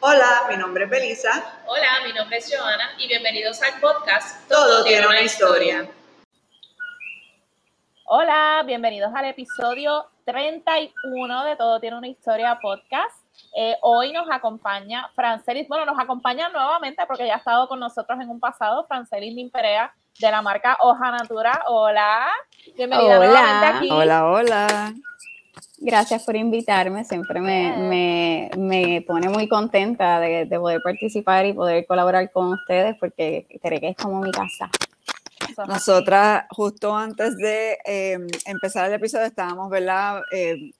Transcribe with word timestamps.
Hola, 0.00 0.44
mi 0.48 0.56
nombre 0.56 0.84
es 0.84 0.90
Belisa. 0.90 1.60
Hola, 1.66 1.88
mi 2.06 2.12
nombre 2.12 2.36
es 2.36 2.54
Joana 2.54 2.92
y 2.98 3.08
bienvenidos 3.08 3.60
al 3.62 3.80
podcast 3.80 4.48
Todo, 4.48 4.84
tiene 4.84 5.04
una 5.08 5.20
historia. 5.22 5.88
Hola, 8.04 8.62
bienvenidos 8.64 9.10
al 9.12 9.24
episodio 9.24 10.06
31 10.24 11.44
de 11.46 11.56
Todo 11.56 11.80
tiene 11.80 11.98
una 11.98 12.06
historia 12.06 12.60
podcast. 12.62 13.16
Eh, 13.56 13.76
hoy 13.82 14.12
nos 14.12 14.30
acompaña 14.30 15.10
Francelis, 15.16 15.66
bueno, 15.66 15.84
nos 15.84 15.98
acompaña 15.98 16.48
nuevamente 16.48 17.04
porque 17.08 17.26
ya 17.26 17.34
ha 17.34 17.38
estado 17.38 17.66
con 17.66 17.80
nosotros 17.80 18.20
en 18.20 18.30
un 18.30 18.38
pasado, 18.38 18.86
Francelis 18.86 19.34
Limperea 19.34 19.92
de 20.20 20.30
la 20.30 20.42
marca 20.42 20.78
Hoja 20.80 21.10
Natura. 21.10 21.64
Hola, 21.66 22.28
bienvenida 22.76 23.18
Hola. 23.18 23.26
nuevamente 23.26 23.66
aquí. 23.66 23.88
Hola, 23.90 24.26
hola. 24.26 24.94
Gracias 25.78 26.24
por 26.24 26.34
invitarme, 26.36 27.04
siempre 27.04 27.40
me, 27.40 27.76
me, 27.76 28.50
me 28.56 29.02
pone 29.06 29.28
muy 29.28 29.48
contenta 29.48 30.18
de, 30.20 30.44
de 30.46 30.58
poder 30.58 30.80
participar 30.82 31.46
y 31.46 31.52
poder 31.52 31.86
colaborar 31.86 32.30
con 32.32 32.52
ustedes 32.52 32.96
porque 32.98 33.46
creo 33.62 33.80
que 33.80 33.88
es 33.90 33.96
como 33.96 34.20
mi 34.20 34.30
casa. 34.32 34.70
Nosotras, 35.66 36.44
justo 36.50 36.94
antes 36.94 37.36
de 37.36 37.78
eh, 37.84 38.18
empezar 38.46 38.86
el 38.88 38.94
episodio, 38.94 39.26
estábamos, 39.26 39.70
¿verdad? 39.70 40.20
Eh, 40.32 40.72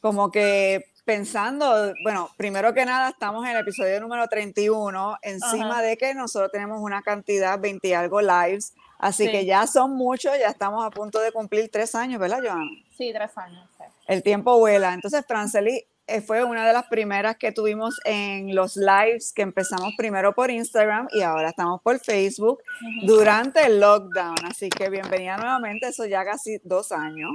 como 0.00 0.30
que 0.30 0.84
pensando, 1.04 1.92
bueno, 2.04 2.30
primero 2.36 2.72
que 2.74 2.84
nada, 2.84 3.08
estamos 3.10 3.44
en 3.44 3.52
el 3.52 3.58
episodio 3.62 4.00
número 4.00 4.28
31, 4.28 5.18
encima 5.22 5.72
Ajá. 5.78 5.82
de 5.82 5.96
que 5.96 6.14
nosotros 6.14 6.52
tenemos 6.52 6.80
una 6.80 7.02
cantidad, 7.02 7.58
20 7.58 7.88
y 7.88 7.92
algo 7.94 8.20
lives, 8.20 8.74
así 8.98 9.24
Sí. 9.26 9.30
que 9.32 9.44
ya 9.44 9.66
son 9.66 9.92
muchos, 9.96 10.32
ya 10.38 10.48
estamos 10.48 10.84
a 10.84 10.90
punto 10.90 11.18
de 11.20 11.32
cumplir 11.32 11.68
tres 11.70 11.94
años, 11.94 12.20
¿verdad, 12.20 12.40
Joana? 12.44 12.70
Sí, 12.96 13.10
tres 13.12 13.36
años. 13.38 13.68
El 14.10 14.24
tiempo 14.24 14.58
vuela. 14.58 14.92
Entonces, 14.92 15.24
Franceli 15.24 15.86
eh, 16.08 16.20
fue 16.20 16.42
una 16.42 16.66
de 16.66 16.72
las 16.72 16.86
primeras 16.88 17.36
que 17.36 17.52
tuvimos 17.52 18.00
en 18.04 18.56
los 18.56 18.76
lives 18.76 19.32
que 19.32 19.42
empezamos 19.42 19.92
primero 19.96 20.34
por 20.34 20.50
Instagram 20.50 21.06
y 21.12 21.22
ahora 21.22 21.50
estamos 21.50 21.80
por 21.80 22.00
Facebook 22.00 22.60
durante 23.04 23.64
el 23.66 23.78
lockdown. 23.78 24.34
Así 24.46 24.68
que 24.68 24.90
bienvenida 24.90 25.36
nuevamente, 25.36 25.86
eso 25.86 26.06
ya 26.06 26.24
casi 26.24 26.58
dos 26.64 26.90
años. 26.90 27.30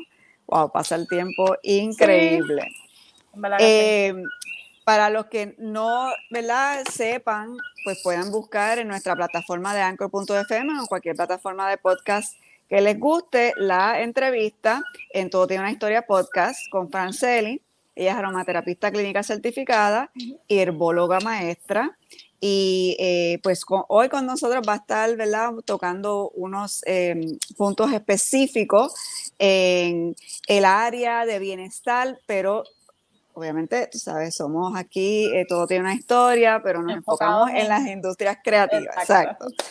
Wow, 0.48 0.74
pasa 0.74 0.96
el 0.96 1.08
tiempo 1.08 1.56
increíble. 1.64 2.68
Sí. 3.34 3.40
Eh, 3.60 4.14
para 4.84 5.10
los 5.10 5.28
que 5.28 5.56
no 5.58 6.10
¿verdad? 6.30 6.84
sepan, 6.92 7.56
pues 7.86 8.02
pueden 8.04 8.30
buscar 8.32 8.80
en 8.80 8.90
nuestra 8.90 9.16
plataforma 9.16 9.74
de 9.74 9.80
anchor.fm 9.80 10.82
o 10.82 10.88
cualquier 10.88 11.16
plataforma 11.16 11.70
de 11.70 11.78
podcast 11.78 12.36
que 12.70 12.82
les 12.82 13.00
guste 13.00 13.54
la 13.58 14.02
entrevista 14.02 14.82
en 15.14 15.30
Todo 15.30 15.48
Tiene 15.48 15.64
una 15.64 15.72
Historia 15.72 16.02
podcast 16.04 16.60
con 16.72 16.90
Franceli. 16.90 17.62
Ella 17.96 18.12
es 18.12 18.18
aromaterapista 18.18 18.92
clínica 18.92 19.24
certificada 19.24 20.12
y 20.48 20.58
herbóloga 20.60 21.20
maestra. 21.22 21.98
Y 22.42 22.98
eh, 23.00 23.40
pues 23.44 23.64
con- 23.66 23.84
hoy 23.88 24.10
con 24.10 24.26
nosotros 24.26 24.62
va 24.68 24.74
a 24.74 24.78
estar 24.78 25.16
¿verdad? 25.16 25.52
tocando 25.64 26.30
unos 26.36 26.82
eh, 26.86 27.16
puntos 27.58 27.92
específicos 27.94 28.94
en 29.40 30.16
el 30.48 30.66
área 30.66 31.26
de 31.26 31.40
bienestar, 31.40 32.20
pero 32.28 32.64
obviamente, 33.34 33.88
tú 33.92 33.98
sabes, 33.98 34.36
somos 34.36 34.76
aquí, 34.78 35.26
eh, 35.34 35.46
todo 35.48 35.66
tiene 35.68 35.84
una 35.86 35.94
historia, 35.96 36.62
pero 36.64 36.82
nos 36.82 36.96
enfocamos 36.96 37.50
en 37.50 37.58
en- 37.58 37.68
las 37.70 37.88
industrias 37.88 38.38
creativas. 38.44 38.96
Exacto. 38.98 39.48
Exacto. 39.48 39.66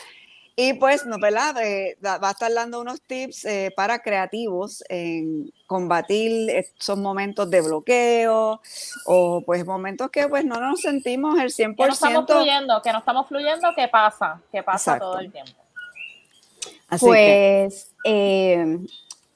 Y 0.57 0.75
pues, 0.75 1.05
no, 1.05 1.19
¿verdad? 1.19 1.57
Eh, 1.63 1.99
va 2.05 2.19
a 2.21 2.31
estar 2.31 2.53
dando 2.53 2.81
unos 2.81 3.03
tips 3.03 3.45
eh, 3.45 3.73
para 3.75 3.99
creativos 4.01 4.85
en 4.89 5.53
combatir 5.67 6.49
esos 6.51 6.97
momentos 6.97 7.51
de 7.51 7.61
bloqueo 7.61 8.61
o 9.07 9.43
pues 9.45 9.67
momentos 9.67 10.11
que 10.11 10.29
pues 10.29 10.45
no 10.45 10.61
nos 10.61 10.81
sentimos 10.81 11.41
el 11.41 11.51
100%. 11.51 11.77
Que 11.77 11.87
no 11.87 11.93
estamos 11.93 12.27
fluyendo, 12.27 12.83
que 12.83 12.93
no 12.93 12.99
estamos 12.99 13.27
fluyendo, 13.27 13.69
¿qué 13.75 13.89
pasa? 13.89 14.41
¿Qué 14.53 14.63
pasa 14.63 14.93
Exacto. 14.93 15.11
todo 15.11 15.19
el 15.19 15.33
tiempo? 15.33 15.53
Así 16.89 17.07
que, 17.07 17.11
Pues 17.67 17.93
eh, 18.05 18.79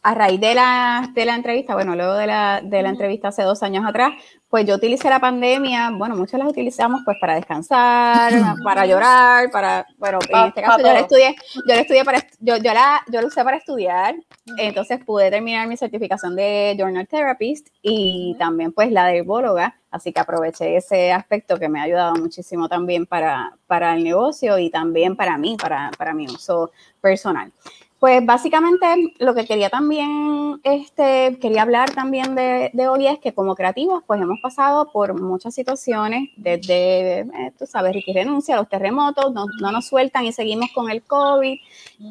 a 0.02 0.14
raíz 0.14 0.40
de 0.40 0.54
la, 0.54 1.10
de 1.12 1.24
la 1.24 1.34
entrevista, 1.34 1.74
bueno, 1.74 1.96
luego 1.96 2.14
de 2.14 2.28
la, 2.28 2.60
de 2.62 2.82
la 2.82 2.90
entrevista 2.90 3.28
hace 3.28 3.42
dos 3.42 3.64
años 3.64 3.84
atrás, 3.84 4.12
pues 4.48 4.64
yo 4.64 4.76
utilicé 4.76 5.10
la 5.10 5.20
pandemia, 5.20 5.90
bueno, 5.90 6.16
muchos 6.16 6.38
las 6.38 6.48
utilizamos 6.48 7.02
pues 7.04 7.18
para 7.20 7.34
descansar, 7.34 8.32
para 8.64 8.86
llorar, 8.86 9.50
para, 9.50 9.86
bueno, 9.98 10.18
en 10.26 10.46
este 10.46 10.62
caso 10.62 10.78
yo 10.78 10.92
la 10.92 11.00
estudié, 11.00 11.36
yo 11.54 11.74
la 11.74 11.80
estudié 11.80 12.04
para, 12.04 12.26
yo, 12.40 12.56
yo 12.56 12.72
la, 12.72 13.02
yo 13.12 13.20
la 13.20 13.26
usé 13.26 13.44
para 13.44 13.58
estudiar, 13.58 14.14
entonces 14.56 15.04
pude 15.04 15.30
terminar 15.30 15.68
mi 15.68 15.76
certificación 15.76 16.34
de 16.34 16.74
Journal 16.78 17.06
Therapist 17.06 17.68
y 17.82 18.36
también 18.38 18.72
pues 18.72 18.90
la 18.90 19.04
de 19.06 19.18
herbóloga, 19.18 19.76
así 19.90 20.12
que 20.12 20.20
aproveché 20.20 20.76
ese 20.76 21.12
aspecto 21.12 21.58
que 21.58 21.68
me 21.68 21.80
ha 21.80 21.82
ayudado 21.82 22.14
muchísimo 22.14 22.68
también 22.68 23.04
para, 23.04 23.52
para 23.66 23.94
el 23.94 24.02
negocio 24.02 24.58
y 24.58 24.70
también 24.70 25.14
para 25.14 25.36
mí, 25.36 25.58
para, 25.60 25.90
para 25.98 26.14
mi 26.14 26.26
uso 26.26 26.72
personal. 27.02 27.52
Pues 27.98 28.24
básicamente 28.24 28.86
lo 29.18 29.34
que 29.34 29.44
quería 29.44 29.70
también, 29.70 30.60
este, 30.62 31.36
quería 31.40 31.62
hablar 31.62 31.90
también 31.90 32.36
de, 32.36 32.70
de 32.72 32.88
hoy 32.88 33.08
es 33.08 33.18
que 33.18 33.34
como 33.34 33.56
creativos 33.56 34.04
pues 34.06 34.20
hemos 34.20 34.38
pasado 34.40 34.92
por 34.92 35.20
muchas 35.20 35.52
situaciones, 35.52 36.30
desde, 36.36 37.20
eh, 37.20 37.52
tú 37.58 37.66
sabes, 37.66 37.92
Ricky 37.92 38.12
renuncia, 38.12 38.54
los 38.54 38.68
terremotos, 38.68 39.32
no, 39.32 39.46
no 39.60 39.72
nos 39.72 39.88
sueltan 39.88 40.24
y 40.26 40.32
seguimos 40.32 40.70
con 40.72 40.90
el 40.90 41.02
COVID. 41.02 41.58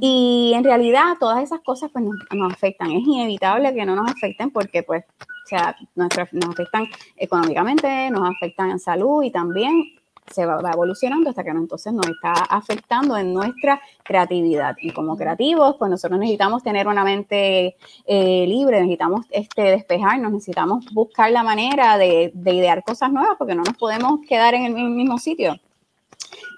Y 0.01 0.51
en 0.55 0.63
realidad 0.65 1.15
todas 1.21 1.41
esas 1.41 1.61
cosas 1.61 1.89
pues 1.93 2.03
nos, 2.03 2.15
nos 2.33 2.51
afectan, 2.51 2.91
es 2.91 3.07
inevitable 3.07 3.73
que 3.73 3.85
no 3.85 3.95
nos 3.95 4.11
afecten 4.11 4.51
porque 4.51 4.83
pues, 4.83 5.05
o 5.21 5.47
sea, 5.47 5.77
nos 5.95 6.09
afectan 6.49 6.87
económicamente, 7.15 8.09
nos 8.09 8.29
afectan 8.29 8.71
en 8.71 8.79
salud 8.79 9.23
y 9.23 9.31
también 9.31 9.96
se 10.33 10.45
va, 10.45 10.61
va 10.61 10.71
evolucionando 10.71 11.29
hasta 11.29 11.43
que 11.43 11.53
no, 11.53 11.59
entonces 11.59 11.93
nos 11.93 12.07
está 12.07 12.33
afectando 12.49 13.17
en 13.17 13.33
nuestra 13.33 13.81
creatividad. 14.03 14.75
Y 14.81 14.91
como 14.91 15.15
creativos, 15.17 15.75
pues 15.77 15.89
nosotros 15.91 16.19
necesitamos 16.19 16.63
tener 16.63 16.87
una 16.87 17.03
mente 17.03 17.75
eh, 18.05 18.45
libre, 18.47 18.79
necesitamos 18.81 19.25
este, 19.31 19.63
despejarnos, 19.63 20.31
necesitamos 20.31 20.85
buscar 20.93 21.31
la 21.31 21.43
manera 21.43 21.97
de, 21.97 22.31
de 22.33 22.53
idear 22.53 22.83
cosas 22.83 23.11
nuevas 23.11 23.35
porque 23.37 23.55
no 23.55 23.63
nos 23.63 23.77
podemos 23.77 24.19
quedar 24.27 24.53
en 24.53 24.65
el 24.65 24.73
mi- 24.73 24.89
mismo 24.89 25.17
sitio. 25.17 25.55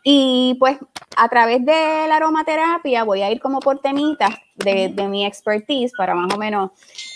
Y 0.03 0.55
pues 0.59 0.77
a 1.17 1.27
través 1.27 1.65
de 1.65 2.05
la 2.07 2.15
aromaterapia 2.15 3.03
voy 3.03 3.21
a 3.21 3.31
ir 3.31 3.39
como 3.39 3.59
por 3.59 3.79
temitas 3.79 4.33
de, 4.55 4.89
de 4.89 5.07
mi 5.07 5.25
expertise 5.25 5.91
para 5.97 6.15
más 6.15 6.33
o 6.33 6.37
menos 6.37 6.71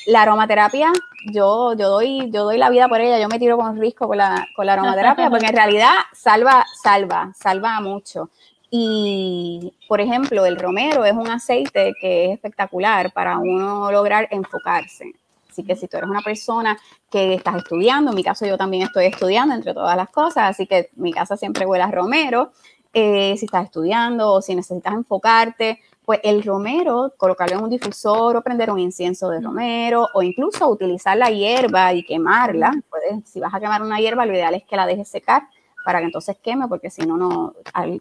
la 0.06 0.24
aromaterapia. 0.24 0.92
Yo, 1.32 1.74
yo, 1.74 1.90
doy, 1.90 2.30
yo 2.32 2.44
doy 2.44 2.58
la 2.58 2.70
vida 2.70 2.90
por 2.90 3.00
ella, 3.00 3.20
yo 3.20 3.30
me 3.30 3.40
tiro 3.40 3.58
con 3.58 3.80
risco 3.80 4.08
con 4.08 4.18
la, 4.18 4.46
con 4.56 4.66
la 4.66 4.74
aromaterapia 4.74 5.30
porque 5.30 5.46
en 5.46 5.56
realidad 5.56 5.94
salva, 6.14 6.66
salva, 6.82 7.32
salva 7.34 7.80
mucho. 7.80 8.30
Y, 8.76 9.72
por 9.88 10.02
ejemplo, 10.02 10.48
el 10.48 10.58
romero 10.58 11.06
es 11.06 11.14
un 11.14 11.28
aceite 11.28 11.94
que 12.02 12.26
es 12.26 12.32
espectacular 12.32 13.14
para 13.14 13.38
uno 13.38 13.92
lograr 13.92 14.28
enfocarse. 14.32 15.14
Así 15.54 15.64
que 15.64 15.76
si 15.76 15.88
tú 15.88 15.98
eres 15.98 16.10
una 16.10 16.22
persona 16.22 16.80
que 17.12 17.36
estás 17.36 17.58
estudiando, 17.58 18.10
en 18.10 18.16
mi 18.16 18.24
caso 18.24 18.48
yo 18.48 18.58
también 18.58 18.82
estoy 18.82 19.06
estudiando 19.06 19.54
entre 19.54 19.76
todas 19.76 19.96
las 19.96 20.10
cosas, 20.10 20.50
así 20.50 20.66
que 20.66 20.90
mi 20.96 21.14
casa 21.14 21.38
siempre 21.38 21.68
huele 21.68 21.84
a 21.84 21.92
romero. 21.92 22.52
Eh, 22.94 23.36
si 23.38 23.46
estás 23.46 23.66
estudiando 23.66 24.32
o 24.34 24.42
si 24.42 24.54
necesitas 24.56 24.94
enfocarte, 24.94 25.80
pues 26.06 26.20
el 26.24 26.44
romero, 26.44 27.14
colocarlo 27.18 27.58
en 27.58 27.64
un 27.64 27.70
difusor 27.70 28.36
o 28.36 28.42
prender 28.42 28.70
un 28.70 28.80
incienso 28.80 29.30
de 29.30 29.40
romero 29.42 30.08
o 30.14 30.22
incluso 30.22 30.68
utilizar 30.70 31.18
la 31.18 31.30
hierba 31.32 31.94
y 31.94 32.04
quemarla. 32.04 32.72
Puedes, 32.90 33.28
si 33.28 33.40
vas 33.40 33.54
a 33.54 33.60
quemar 33.60 33.82
una 33.82 34.00
hierba, 34.00 34.26
lo 34.26 34.34
ideal 34.34 34.54
es 34.54 34.64
que 34.64 34.76
la 34.76 34.86
dejes 34.86 35.08
secar 35.08 35.48
para 35.86 36.00
que 36.00 36.06
entonces 36.06 36.38
queme, 36.42 36.68
porque 36.68 36.90
si 36.90 37.02
no, 37.06 37.18
no, 37.18 37.54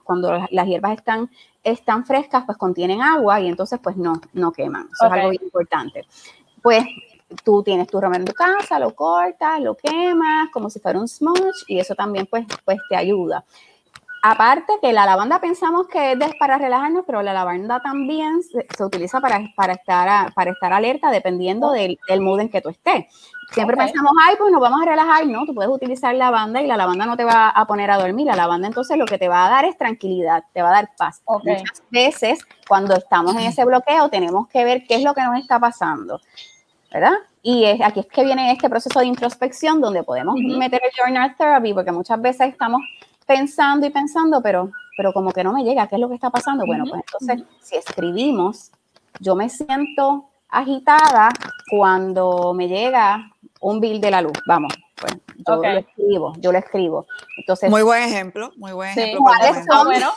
cuando 0.04 0.32
las- 0.50 0.66
hierbas 0.66 0.98
están, 0.98 1.30
están 1.64 2.04
frescas, 2.04 2.44
pues 2.44 2.58
contienen 2.58 3.02
agua 3.02 3.40
y 3.40 3.48
entonces 3.48 3.80
pues 3.82 3.96
no, 3.96 4.20
no 4.34 4.52
queman. 4.52 4.88
Eso 4.92 5.06
Ok. 5.06 5.12
es 5.12 5.18
algo 5.18 5.30
bien 5.30 5.42
importante. 5.44 6.04
Pues 6.62 6.84
tú 7.44 7.62
tienes 7.62 7.88
tu 7.88 8.00
romero 8.00 8.20
en 8.22 8.26
tu 8.26 8.34
casa, 8.34 8.78
lo 8.78 8.94
cortas, 8.94 9.60
lo 9.60 9.74
quemas 9.76 10.50
como 10.52 10.68
si 10.70 10.80
fuera 10.80 10.98
un 11.00 11.08
smudge 11.08 11.64
y 11.66 11.78
eso 11.78 11.94
también 11.94 12.26
pues, 12.26 12.46
pues 12.64 12.78
te 12.88 12.96
ayuda. 12.96 13.44
Aparte 14.24 14.74
que 14.80 14.92
la 14.92 15.04
lavanda 15.04 15.40
pensamos 15.40 15.88
que 15.88 16.12
es 16.12 16.34
para 16.38 16.56
relajarnos, 16.56 17.02
pero 17.04 17.22
la 17.22 17.32
lavanda 17.32 17.80
también 17.80 18.42
se, 18.44 18.66
se 18.76 18.84
utiliza 18.84 19.20
para, 19.20 19.40
para, 19.56 19.72
estar 19.72 20.08
a- 20.08 20.32
para 20.34 20.52
estar 20.52 20.72
alerta 20.72 21.10
dependiendo 21.10 21.72
del, 21.72 21.98
del 22.08 22.20
mood 22.20 22.38
en 22.40 22.48
que 22.48 22.60
tú 22.60 22.68
estés. 22.68 23.06
Siempre 23.50 23.76
pensamos, 23.76 24.12
ay, 24.24 24.36
pues 24.38 24.52
nos 24.52 24.60
vamos 24.60 24.80
a 24.80 24.84
relajar. 24.84 25.26
No, 25.26 25.44
tú 25.44 25.54
puedes 25.54 25.70
utilizar 25.70 26.14
lavanda 26.14 26.62
y 26.62 26.66
la 26.68 26.76
lavanda 26.76 27.04
no 27.04 27.16
te 27.16 27.24
va 27.24 27.48
a 27.48 27.66
poner 27.66 27.90
a 27.90 27.98
dormir. 27.98 28.26
La 28.28 28.36
lavanda 28.36 28.68
entonces 28.68 28.96
lo 28.96 29.06
que 29.06 29.18
te 29.18 29.28
va 29.28 29.44
a 29.46 29.50
dar 29.50 29.64
es 29.64 29.76
tranquilidad, 29.76 30.44
te 30.54 30.62
va 30.62 30.68
a 30.68 30.72
dar 30.72 30.90
paz. 30.96 31.20
Muchas 31.58 31.82
veces 31.90 32.38
cuando 32.68 32.94
estamos 32.94 33.34
en 33.34 33.40
ese 33.42 33.64
bloqueo 33.64 34.08
tenemos 34.08 34.46
que 34.48 34.64
ver 34.64 34.84
qué 34.86 34.94
es 34.94 35.02
lo 35.02 35.14
que 35.14 35.22
nos 35.22 35.36
está 35.38 35.58
pasando. 35.58 36.20
¿verdad? 36.92 37.12
Y 37.42 37.64
es, 37.64 37.80
aquí 37.80 38.00
es 38.00 38.06
que 38.06 38.22
viene 38.22 38.52
este 38.52 38.68
proceso 38.70 39.00
de 39.00 39.06
introspección 39.06 39.80
donde 39.80 40.02
podemos 40.04 40.34
meter 40.58 40.80
el 40.84 40.90
journal 40.96 41.34
therapy, 41.36 41.72
porque 41.74 41.90
muchas 41.90 42.20
veces 42.20 42.48
estamos 42.48 42.82
pensando 43.26 43.86
y 43.86 43.90
pensando, 43.90 44.40
pero, 44.42 44.70
pero 44.96 45.12
como 45.12 45.32
que 45.32 45.42
no 45.44 45.52
me 45.52 45.64
llega, 45.64 45.86
¿qué 45.86 45.96
es 45.96 46.00
lo 46.00 46.08
que 46.08 46.14
está 46.16 46.30
pasando? 46.30 46.64
Bueno, 46.66 46.84
pues 46.88 47.02
entonces, 47.06 47.46
si 47.60 47.76
escribimos, 47.76 48.70
yo 49.20 49.34
me 49.34 49.48
siento 49.48 50.28
agitada 50.48 51.30
cuando 51.70 52.52
me 52.54 52.68
llega 52.68 53.30
un 53.60 53.80
bill 53.80 54.00
de 54.00 54.10
la 54.10 54.20
luz, 54.22 54.32
vamos, 54.46 54.72
pues 55.00 55.14
yo 55.46 55.54
Ok. 55.54 55.64
lo 55.64 55.78
escribo, 55.78 56.32
yo 56.38 56.52
lo 56.52 56.58
escribo. 56.58 57.06
Entonces, 57.38 57.70
Muy 57.70 57.82
buen 57.82 58.02
ejemplo, 58.02 58.52
muy 58.56 58.72
buen 58.72 58.92
Sí. 58.94 59.00
ejemplo. 59.00 59.18
el 59.32 59.38
¿Cuáles. 59.38 59.66
Ah, 59.70 59.84
bueno, 59.84 60.12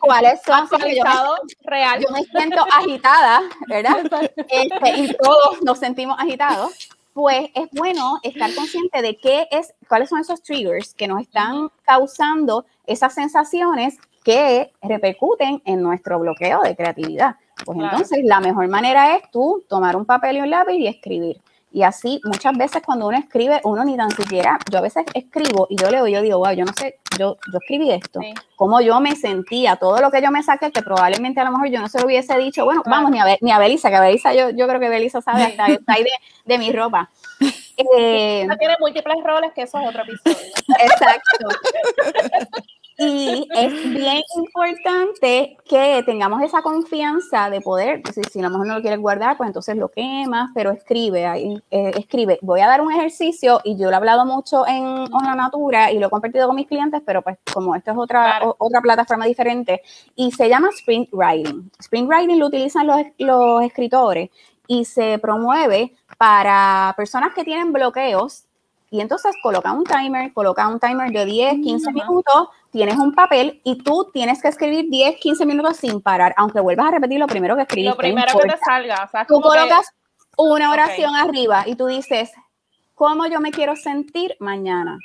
¿cuáles 0.00 0.40
son? 0.42 0.68
Yo 0.96 1.04
me- 1.04 1.70
real. 1.70 2.00
yo 2.00 2.08
me 2.10 2.22
siento 2.24 2.64
agitada, 2.76 3.42
¿verdad? 3.68 3.96
Este, 4.48 5.00
y 5.00 5.14
todos 5.16 5.62
nos 5.62 5.78
sentimos 5.78 6.18
agitados. 6.18 6.72
Pues 7.12 7.50
es 7.54 7.68
bueno 7.72 8.18
estar 8.22 8.54
consciente 8.54 9.02
de 9.02 9.16
qué 9.16 9.48
es, 9.50 9.74
cuáles 9.88 10.08
son 10.08 10.20
esos 10.20 10.42
triggers 10.42 10.94
que 10.94 11.08
nos 11.08 11.20
están 11.22 11.68
causando 11.82 12.64
esas 12.86 13.14
sensaciones 13.14 13.98
que 14.24 14.70
repercuten 14.82 15.62
en 15.64 15.82
nuestro 15.82 16.18
bloqueo 16.18 16.60
de 16.62 16.76
creatividad. 16.76 17.36
Pues 17.64 17.76
Claro. 17.78 17.96
entonces 17.96 18.24
la 18.24 18.40
mejor 18.40 18.68
manera 18.68 19.16
es 19.16 19.30
tú 19.30 19.64
tomar 19.68 19.96
un 19.96 20.04
papel 20.04 20.36
y 20.36 20.40
un 20.40 20.50
lápiz 20.50 20.74
y 20.74 20.86
escribir. 20.86 21.40
Y 21.72 21.82
así 21.84 22.20
muchas 22.24 22.56
veces 22.58 22.82
cuando 22.84 23.06
uno 23.06 23.16
escribe, 23.16 23.60
uno 23.64 23.84
ni 23.84 23.96
tan 23.96 24.10
siquiera, 24.10 24.58
yo 24.70 24.78
a 24.78 24.80
veces 24.80 25.04
escribo 25.14 25.66
y 25.70 25.76
yo 25.76 25.88
leo 25.90 26.06
y 26.08 26.12
yo 26.12 26.20
digo, 26.22 26.38
wow, 26.38 26.50
yo 26.52 26.64
no 26.64 26.72
sé, 26.72 26.98
yo, 27.16 27.36
yo 27.52 27.58
escribí 27.60 27.92
esto, 27.92 28.20
Sí. 28.20 28.34
cómo 28.56 28.80
yo 28.80 28.98
me 29.00 29.14
sentía, 29.14 29.76
todo 29.76 30.00
lo 30.00 30.10
que 30.10 30.20
yo 30.20 30.32
me 30.32 30.42
saqué, 30.42 30.72
que 30.72 30.82
probablemente 30.82 31.38
a 31.40 31.44
lo 31.44 31.52
mejor 31.52 31.68
yo 31.68 31.80
no 31.80 31.88
se 31.88 32.00
lo 32.00 32.06
hubiese 32.06 32.36
dicho, 32.38 32.64
bueno, 32.64 32.82
Claro. 32.82 32.96
vamos, 33.04 33.12
ni 33.12 33.20
a, 33.20 33.36
ni 33.40 33.52
a 33.52 33.58
Belisa, 33.60 33.88
que 33.88 33.96
a 33.96 34.00
Belisa 34.00 34.34
yo, 34.34 34.50
yo 34.50 34.66
creo 34.66 34.80
que 34.80 34.88
Belisa 34.88 35.20
sabe 35.22 35.44
hasta 35.44 35.66
está 35.68 35.92
ahí 35.92 36.02
de, 36.02 36.10
de 36.44 36.58
mi 36.58 36.72
ropa. 36.72 37.08
Eh, 37.96 38.46
tiene 38.58 38.76
múltiples 38.78 39.16
roles, 39.24 39.52
que 39.54 39.62
eso 39.62 39.78
es 39.78 39.88
otro 39.88 40.02
episodio. 40.02 40.36
Exacto. 40.80 41.48
Y 43.02 43.48
es 43.54 43.72
bien 43.94 44.20
importante 44.36 45.56
que 45.66 46.02
tengamos 46.04 46.42
esa 46.42 46.60
confianza 46.62 47.48
de 47.48 47.60
poder, 47.62 48.02
si, 48.12 48.20
si 48.30 48.38
a 48.40 48.42
lo 48.42 48.50
mejor 48.50 48.66
no 48.66 48.74
lo 48.74 48.80
quieres 48.82 49.00
guardar, 49.00 49.36
pues 49.38 49.46
entonces 49.48 49.76
lo 49.76 49.88
quemas, 49.90 50.50
pero 50.54 50.70
escribe, 50.70 51.26
ahí, 51.26 51.58
eh, 51.70 51.92
escribe. 51.96 52.38
Voy 52.42 52.60
a 52.60 52.66
dar 52.66 52.80
un 52.82 52.92
ejercicio 52.92 53.60
y 53.64 53.76
yo 53.78 53.86
lo 53.86 53.92
he 53.92 53.96
hablado 53.96 54.26
mucho 54.26 54.66
en 54.66 54.84
Ona 54.84 55.34
Natura 55.34 55.90
y 55.90 55.98
lo 55.98 56.08
he 56.08 56.10
compartido 56.10 56.46
con 56.46 56.56
mis 56.56 56.66
clientes, 56.66 57.00
pero 57.06 57.22
pues 57.22 57.38
como 57.52 57.74
esto 57.74 57.90
es 57.92 57.96
otra, 57.96 58.22
Claro. 58.22 58.56
o- 58.58 58.66
otra 58.66 58.80
plataforma 58.82 59.24
diferente 59.24 59.80
y 60.14 60.30
se 60.32 60.48
llama 60.48 60.68
Sprint 60.70 61.08
Writing. 61.12 61.70
Sprint 61.78 62.08
Writing 62.08 62.38
lo 62.38 62.46
utilizan 62.48 62.86
los, 62.86 62.98
los 63.18 63.62
escritores 63.62 64.28
y 64.66 64.84
se 64.84 65.18
promueve 65.18 65.94
para 66.18 66.92
personas 66.96 67.32
que 67.34 67.44
tienen 67.44 67.72
bloqueos 67.72 68.44
y 68.90 69.00
entonces 69.00 69.34
coloca 69.42 69.72
un 69.72 69.84
timer, 69.84 70.32
coloca 70.32 70.66
un 70.68 70.80
timer 70.80 71.10
de 71.12 71.24
10, 71.24 71.54
15 71.62 71.90
Ajá. 71.90 71.92
minutos, 71.94 72.48
tienes 72.70 72.96
un 72.98 73.14
papel 73.14 73.60
y 73.64 73.76
tú 73.82 74.10
tienes 74.12 74.42
que 74.42 74.48
escribir 74.48 74.90
10, 74.90 75.16
15 75.20 75.46
minutos 75.46 75.76
sin 75.76 76.00
parar, 76.00 76.34
aunque 76.36 76.60
vuelvas 76.60 76.88
a 76.88 76.90
repetir 76.92 77.18
lo 77.20 77.26
primero 77.26 77.54
que 77.56 77.62
escribiste. 77.62 77.90
Lo 77.90 77.96
primero 77.96 78.38
que 78.38 78.48
te 78.48 78.58
salga. 78.58 79.04
O 79.04 79.08
sea, 79.08 79.22
es 79.22 79.26
Tú 79.28 79.36
que- 79.36 79.48
colocas 79.48 79.92
una 80.36 80.70
oración 80.72 81.14
arriba 81.14 81.64
y 81.66 81.76
tú 81.76 81.86
dices, 81.86 82.32
¿cómo 82.94 83.26
yo 83.26 83.40
me 83.40 83.50
quiero 83.52 83.76
sentir 83.76 84.36
mañana? 84.40 84.98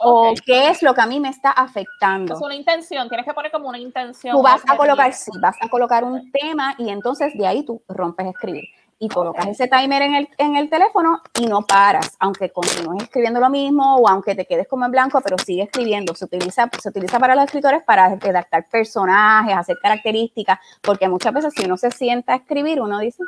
O 0.00 0.32
qué 0.46 0.68
es 0.68 0.82
lo 0.82 0.94
que 0.94 1.00
a 1.00 1.06
mí 1.06 1.18
me 1.20 1.28
está 1.28 1.50
afectando. 1.50 2.34
Es 2.34 2.40
una 2.40 2.54
intención, 2.54 3.08
tienes 3.08 3.26
que 3.26 3.34
poner 3.34 3.50
como 3.50 3.68
una 3.68 3.78
intención. 3.78 4.34
Tú 4.34 4.42
vas 4.42 4.62
a 4.66 4.76
colocar, 4.76 5.12
sí, 5.12 5.30
vas 5.40 5.56
a 5.60 5.68
colocar 5.68 6.04
un 6.04 6.30
tema 6.32 6.74
y 6.78 6.88
entonces 6.88 7.32
de 7.36 7.46
ahí 7.46 7.64
tú 7.64 7.82
rompes 7.88 8.26
a 8.26 8.30
escribir. 8.30 8.64
Y 9.04 9.08
colocas 9.08 9.48
ese 9.48 9.66
timer 9.66 10.00
en 10.02 10.14
el, 10.14 10.28
en 10.38 10.54
el 10.54 10.70
teléfono 10.70 11.20
y 11.40 11.46
no 11.46 11.62
paras, 11.62 12.16
aunque 12.20 12.50
continúes 12.50 13.02
escribiendo 13.02 13.40
lo 13.40 13.50
mismo 13.50 13.96
o 13.96 14.08
aunque 14.08 14.36
te 14.36 14.46
quedes 14.46 14.68
como 14.68 14.84
en 14.84 14.92
blanco, 14.92 15.20
pero 15.20 15.36
sigue 15.38 15.64
escribiendo. 15.64 16.14
Se 16.14 16.24
utiliza, 16.26 16.70
se 16.80 16.88
utiliza 16.88 17.18
para 17.18 17.34
los 17.34 17.46
escritores 17.46 17.82
para 17.82 18.14
redactar 18.14 18.68
personajes, 18.68 19.56
hacer 19.56 19.76
características, 19.82 20.60
porque 20.80 21.08
muchas 21.08 21.32
veces 21.34 21.52
si 21.52 21.64
uno 21.64 21.76
se 21.76 21.90
sienta 21.90 22.34
a 22.34 22.36
escribir, 22.36 22.80
uno 22.80 23.00
dice, 23.00 23.24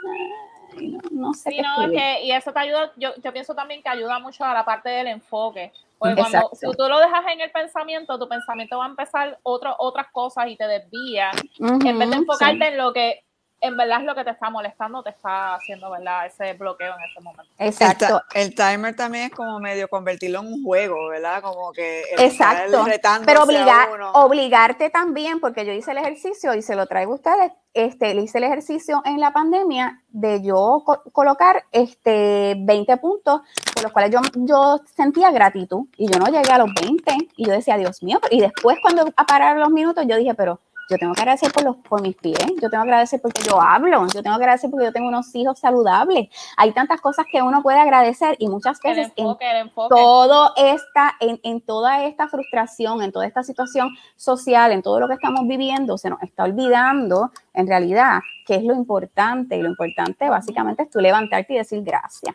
"Ay, 0.77 0.93
no, 0.93 1.01
no 1.11 1.35
sé 1.35 1.51
Sí, 1.51 1.57
qué 1.57 1.63
no, 1.63 1.69
es 1.73 1.79
escribir". 1.89 1.99
que, 1.99 2.25
y 2.27 2.31
eso 2.31 2.53
te 2.53 2.61
ayuda, 2.61 2.93
yo, 2.97 3.11
yo 3.21 3.33
pienso 3.33 3.57
también 3.57 3.83
que 3.83 3.89
ayuda 3.89 4.21
mucho 4.21 4.45
a 4.45 4.55
la 4.55 4.65
parte 4.65 4.91
del 4.91 5.09
enfoque. 5.09 5.73
Porque 5.99 6.15
cuando 6.15 6.39
Exacto. 6.39 6.57
si 6.57 6.77
tú 6.77 6.89
lo 6.89 7.01
dejas 7.01 7.25
en 7.33 7.41
el 7.41 7.51
pensamiento, 7.51 8.17
tu 8.17 8.29
pensamiento 8.29 8.79
va 8.79 8.85
a 8.85 8.89
empezar 8.91 9.41
otro, 9.43 9.75
otras 9.79 10.07
cosas 10.13 10.47
y 10.47 10.57
te 10.57 10.69
desvía. 10.69 11.33
en 11.59 11.99
vez 11.99 12.11
de 12.11 12.17
enfocarte 12.17 12.65
sí, 12.65 12.73
en 12.73 12.77
lo 12.79 12.93
que 12.93 13.25
en 13.65 13.77
verdad 13.77 14.01
es 14.01 14.05
lo 14.07 14.15
que 14.15 14.25
te 14.25 14.31
está 14.31 14.51
molestando, 14.51 15.03
te 15.03 15.11
está 15.11 15.55
haciendo, 15.55 15.91
¿verdad? 15.91 16.27
Ese 16.27 16.53
bloqueo 16.53 16.95
en 16.97 17.05
ese 17.11 17.21
momento. 17.21 17.51
El, 17.59 17.69
Exacto. 17.69 18.07
ta- 18.07 18.25
el 18.35 18.55
timer 18.55 18.95
también 18.95 19.25
es 19.25 19.31
como 19.33 19.59
medio 19.59 19.89
convertirlo 19.89 20.41
en 20.41 20.47
un 20.47 20.65
juego, 20.65 21.09
¿verdad? 21.09 21.43
Como 21.43 21.73
que 21.73 22.03
el 22.13 22.21
Exacto, 22.21 22.85
pero 23.25 23.41
a 23.41 23.45
obligar, 23.45 23.91
uno. 23.93 24.13
obligarte 24.13 24.91
también, 24.91 25.41
porque 25.41 25.65
yo 25.65 25.73
hice 25.73 25.93
el 25.93 25.99
ejercicio 25.99 26.55
y 26.55 26.63
se 26.63 26.77
lo 26.77 26.87
traigo 26.87 27.13
a 27.13 27.15
ustedes, 27.17 27.53
este, 27.73 28.15
le 28.15 28.23
hice 28.23 28.39
el 28.39 28.45
ejercicio 28.45 29.03
en 29.05 29.19
la 29.19 29.33
pandemia 29.33 30.01
de 30.11 30.43
yo 30.43 30.83
co- 30.85 31.03
colocar 31.13 31.65
este, 31.73 32.55
20 32.59 32.97
puntos 32.99 33.41
por 33.75 33.83
los 33.83 33.93
cuales 33.93 34.11
yo, 34.13 34.21
yo 34.35 34.81
sentía 34.95 35.31
gratitud 35.31 35.87
y 35.97 36.07
yo 36.13 36.19
no 36.19 36.27
llegué 36.27 36.53
a 36.53 36.59
los 36.59 36.69
20 36.81 37.17
y 37.37 37.47
yo 37.47 37.53
decía, 37.53 37.77
Dios 37.77 38.03
mío, 38.03 38.21
y 38.31 38.41
después 38.41 38.79
cuando 38.83 39.07
a 39.17 39.25
parar 39.27 39.57
los 39.57 39.71
minutos 39.71 40.05
yo 40.07 40.17
dije, 40.17 40.35
pero 40.35 40.61
yo 40.89 40.99
tengo 40.99 41.15
que 41.15 41.23
agradecer 41.23 41.53
por, 41.53 41.65
los, 41.65 41.77
por 41.77 42.03
mis 42.03 42.17
pies, 42.17 42.39
yo 42.61 42.71
tengo 42.71 42.85
que 42.85 42.91
agradecer 42.91 43.21
porque 43.21 43.43
yo 43.43 43.61
hablo, 43.61 44.07
yo 44.09 44.23
tengo 44.23 44.37
que 44.37 44.43
agradecer 44.45 44.71
porque 44.71 44.87
yo 44.87 44.93
tengo 44.93 45.09
unos 45.09 45.35
hijos 45.35 45.59
saludables. 45.59 46.29
Hay 46.57 46.73
tantas 46.73 47.01
cosas 47.01 47.27
que 47.31 47.43
uno 47.43 47.63
puede 47.63 47.79
agradecer 47.79 48.37
y 48.39 48.49
muchas 48.49 48.81
veces 48.81 49.13
en 49.17 49.27
enfoque, 49.27 49.59
enfoque. 49.59 49.95
todo 49.95 50.53
esta, 50.57 51.15
en, 51.21 51.41
en 51.43 51.61
toda 51.61 52.05
esta 52.05 52.29
frustración, 52.29 53.03
en 53.03 53.13
toda 53.13 53.27
esta 53.27 53.43
situación 53.43 53.91
social, 54.17 54.73
en 54.73 54.83
todo 54.83 55.01
lo 55.01 55.09
que 55.09 55.15
estamos 55.15 55.47
viviendo, 55.47 55.97
se 55.99 56.11
nos 56.11 56.23
está 56.23 56.45
olvidando 56.45 57.31
en 57.55 57.67
realidad 57.67 58.21
qué 58.47 58.57
es 58.57 58.65
lo 58.65 58.75
importante. 58.75 59.57
Y 59.57 59.63
lo 59.63 59.69
importante 59.69 60.29
básicamente 60.29 60.83
es 60.85 60.91
tú 60.91 61.01
levantarte 61.01 61.55
y 61.55 61.57
decir 61.59 61.83
gracias. 61.83 62.35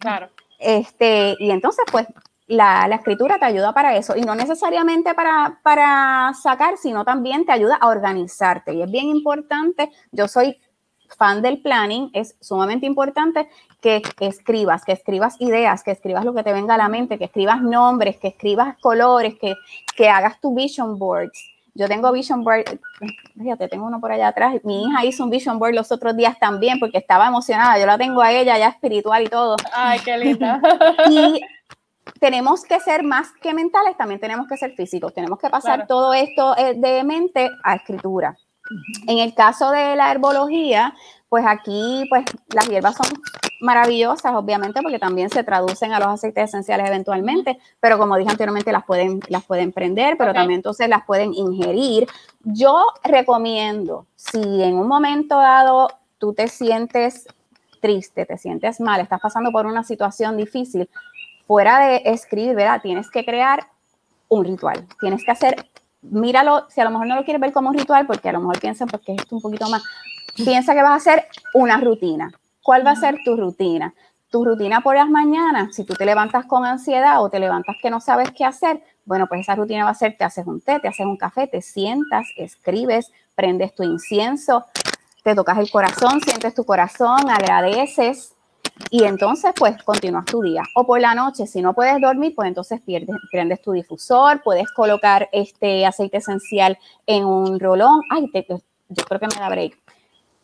Claro. 0.00 0.28
Este, 0.58 1.36
y 1.38 1.50
entonces, 1.50 1.84
pues, 1.90 2.06
la, 2.50 2.88
la 2.88 2.96
escritura 2.96 3.38
te 3.38 3.44
ayuda 3.44 3.72
para 3.72 3.96
eso. 3.96 4.16
Y 4.16 4.22
no 4.22 4.34
necesariamente 4.34 5.14
para, 5.14 5.60
para 5.62 6.32
sacar, 6.34 6.76
sino 6.76 7.04
también 7.04 7.46
te 7.46 7.52
ayuda 7.52 7.76
a 7.76 7.88
organizarte. 7.88 8.74
Y 8.74 8.82
es 8.82 8.90
bien 8.90 9.06
importante, 9.06 9.90
yo 10.10 10.26
soy 10.26 10.58
fan 11.16 11.42
del 11.42 11.62
planning, 11.62 12.10
es 12.12 12.36
sumamente 12.40 12.86
importante 12.86 13.48
que, 13.80 14.02
escribas, 14.20 14.84
que 14.84 14.92
escribas 14.92 15.40
ideas, 15.40 15.82
que 15.82 15.92
escribas 15.92 16.24
lo 16.24 16.34
que 16.34 16.42
te 16.42 16.52
venga 16.52 16.74
a 16.74 16.78
la 16.78 16.88
mente, 16.88 17.18
que 17.18 17.24
escribas 17.24 17.62
nombres, 17.62 18.18
que 18.18 18.28
escribas 18.28 18.76
colores, 18.80 19.34
que, 19.40 19.54
que 19.96 20.08
hagas 20.08 20.40
tu 20.40 20.54
vision 20.54 20.98
boards. 20.98 21.50
Yo 21.74 21.86
tengo 21.86 22.10
vision 22.10 22.42
board, 22.42 22.64
fíjate, 23.38 23.68
tengo 23.68 23.86
uno 23.86 24.00
por 24.00 24.10
allá 24.10 24.28
atrás. 24.28 24.56
Mi 24.64 24.84
hija 24.84 25.04
hizo 25.04 25.22
un 25.22 25.30
vision 25.30 25.58
board 25.58 25.74
los 25.74 25.92
otros 25.92 26.16
días 26.16 26.36
también 26.38 26.80
porque 26.80 26.98
estaba 26.98 27.28
emocionada. 27.28 27.78
Yo 27.78 27.86
la 27.86 27.96
tengo 27.96 28.20
a 28.20 28.32
ella 28.32 28.58
ya 28.58 28.68
espiritual 28.68 29.22
y 29.22 29.28
todo. 29.28 29.56
Ay, 29.72 30.00
qué 30.04 30.18
linda. 30.18 30.60
Y 31.10 31.40
tenemos 32.20 32.64
que 32.64 32.78
ser 32.80 33.02
más 33.02 33.32
que 33.40 33.54
mentales, 33.54 33.96
también 33.96 34.20
tenemos 34.20 34.46
que 34.46 34.56
ser 34.56 34.72
físicos. 34.74 35.12
Tenemos 35.14 35.38
que 35.38 35.48
pasar 35.48 35.76
Claro. 35.76 35.86
todo 35.88 36.14
esto 36.14 36.56
eh, 36.56 36.74
de 36.76 37.02
mente 37.02 37.50
a 37.64 37.74
escritura. 37.74 38.36
En 39.08 39.18
el 39.18 39.34
caso 39.34 39.70
de 39.72 39.96
la 39.96 40.12
herbología, 40.12 40.94
pues 41.28 41.44
aquí 41.46 42.04
pues 42.08 42.24
las 42.54 42.68
hierbas 42.68 42.96
son 42.96 43.06
maravillosas, 43.60 44.32
obviamente, 44.34 44.80
porque 44.82 44.98
también 44.98 45.30
se 45.30 45.42
traducen 45.44 45.92
a 45.92 45.98
los 45.98 46.08
aceites 46.08 46.50
esenciales 46.50 46.86
eventualmente, 46.86 47.58
pero 47.80 47.98
como 47.98 48.16
dije 48.16 48.30
anteriormente, 48.30 48.70
las 48.70 48.84
pueden, 48.84 49.20
las 49.28 49.44
pueden 49.44 49.72
prender, 49.72 50.16
pero 50.16 50.32
también 50.32 50.58
entonces 50.58 50.88
las 50.88 51.04
pueden 51.04 51.34
ingerir. 51.34 52.06
Yo 52.44 52.84
recomiendo, 53.02 54.06
si 54.14 54.62
en 54.62 54.74
un 54.76 54.86
momento 54.88 55.36
dado 55.36 55.88
tú 56.18 56.32
te 56.32 56.48
sientes 56.48 57.26
triste, 57.80 58.26
te 58.26 58.38
sientes 58.38 58.80
mal, 58.80 59.00
estás 59.00 59.20
pasando 59.20 59.50
por 59.50 59.66
una 59.66 59.82
situación 59.84 60.36
difícil, 60.36 60.88
fuera 61.50 61.80
de 61.80 62.02
escribir, 62.04 62.54
¿verdad? 62.54 62.80
Tienes 62.80 63.10
que 63.10 63.24
crear 63.24 63.66
un 64.28 64.44
ritual, 64.44 64.86
tienes 65.00 65.24
que 65.24 65.32
hacer, 65.32 65.66
míralo, 66.00 66.68
si 66.70 66.80
a 66.80 66.84
lo 66.84 66.90
mejor 66.90 67.08
no 67.08 67.16
lo 67.16 67.24
quieres 67.24 67.40
ver 67.40 67.52
como 67.52 67.70
un 67.70 67.76
ritual, 67.76 68.06
porque 68.06 68.28
a 68.28 68.32
lo 68.34 68.38
mejor 68.38 68.60
piensan, 68.60 68.86
porque 68.86 69.14
es 69.14 69.22
esto 69.22 69.34
un 69.34 69.42
poquito 69.42 69.68
más, 69.68 69.82
piensa 70.36 70.74
que 70.74 70.82
vas 70.84 70.92
a 70.92 70.94
hacer 70.94 71.26
una 71.54 71.78
rutina. 71.78 72.30
¿Cuál 72.62 72.86
va 72.86 72.92
a 72.92 72.94
ser 72.94 73.16
tu 73.24 73.36
rutina? 73.36 73.92
Tu 74.30 74.44
rutina 74.44 74.80
por 74.80 74.94
las 74.94 75.08
mañanas, 75.10 75.74
si 75.74 75.82
tú 75.82 75.94
te 75.94 76.06
levantas 76.06 76.46
con 76.46 76.64
ansiedad 76.64 77.20
o 77.20 77.28
te 77.30 77.40
levantas 77.40 77.74
que 77.82 77.90
no 77.90 78.00
sabes 78.00 78.30
qué 78.30 78.44
hacer, 78.44 78.84
bueno, 79.04 79.26
pues 79.26 79.40
esa 79.40 79.56
rutina 79.56 79.82
va 79.82 79.90
a 79.90 79.94
ser, 79.94 80.16
te 80.16 80.22
haces 80.22 80.46
un 80.46 80.60
té, 80.60 80.78
te 80.78 80.86
haces 80.86 81.04
un 81.04 81.16
café, 81.16 81.48
te 81.48 81.62
sientas, 81.62 82.28
escribes, 82.36 83.10
prendes 83.34 83.74
tu 83.74 83.82
incienso, 83.82 84.66
te 85.24 85.34
tocas 85.34 85.58
el 85.58 85.68
corazón, 85.68 86.20
sientes 86.20 86.54
tu 86.54 86.64
corazón, 86.64 87.28
agradeces 87.28 88.36
y 88.90 89.04
entonces 89.04 89.52
pues 89.56 89.82
continúas 89.82 90.24
tu 90.24 90.40
día. 90.42 90.62
O 90.74 90.86
por 90.86 91.00
la 91.00 91.14
noche, 91.14 91.46
si 91.46 91.60
no 91.60 91.74
puedes 91.74 92.00
dormir, 92.00 92.34
pues 92.34 92.48
entonces 92.48 92.80
pierdes, 92.80 93.16
prendes 93.30 93.60
tu 93.60 93.72
difusor, 93.72 94.42
puedes 94.42 94.70
colocar 94.72 95.28
este 95.32 95.84
aceite 95.84 96.18
esencial 96.18 96.78
en 97.06 97.24
un 97.24 97.60
rolón. 97.60 98.00
Ay, 98.10 98.30
te- 98.30 98.46
yo 98.48 99.04
creo 99.04 99.20
que 99.20 99.26
me 99.28 99.34
da 99.40 99.48
break. 99.48 99.78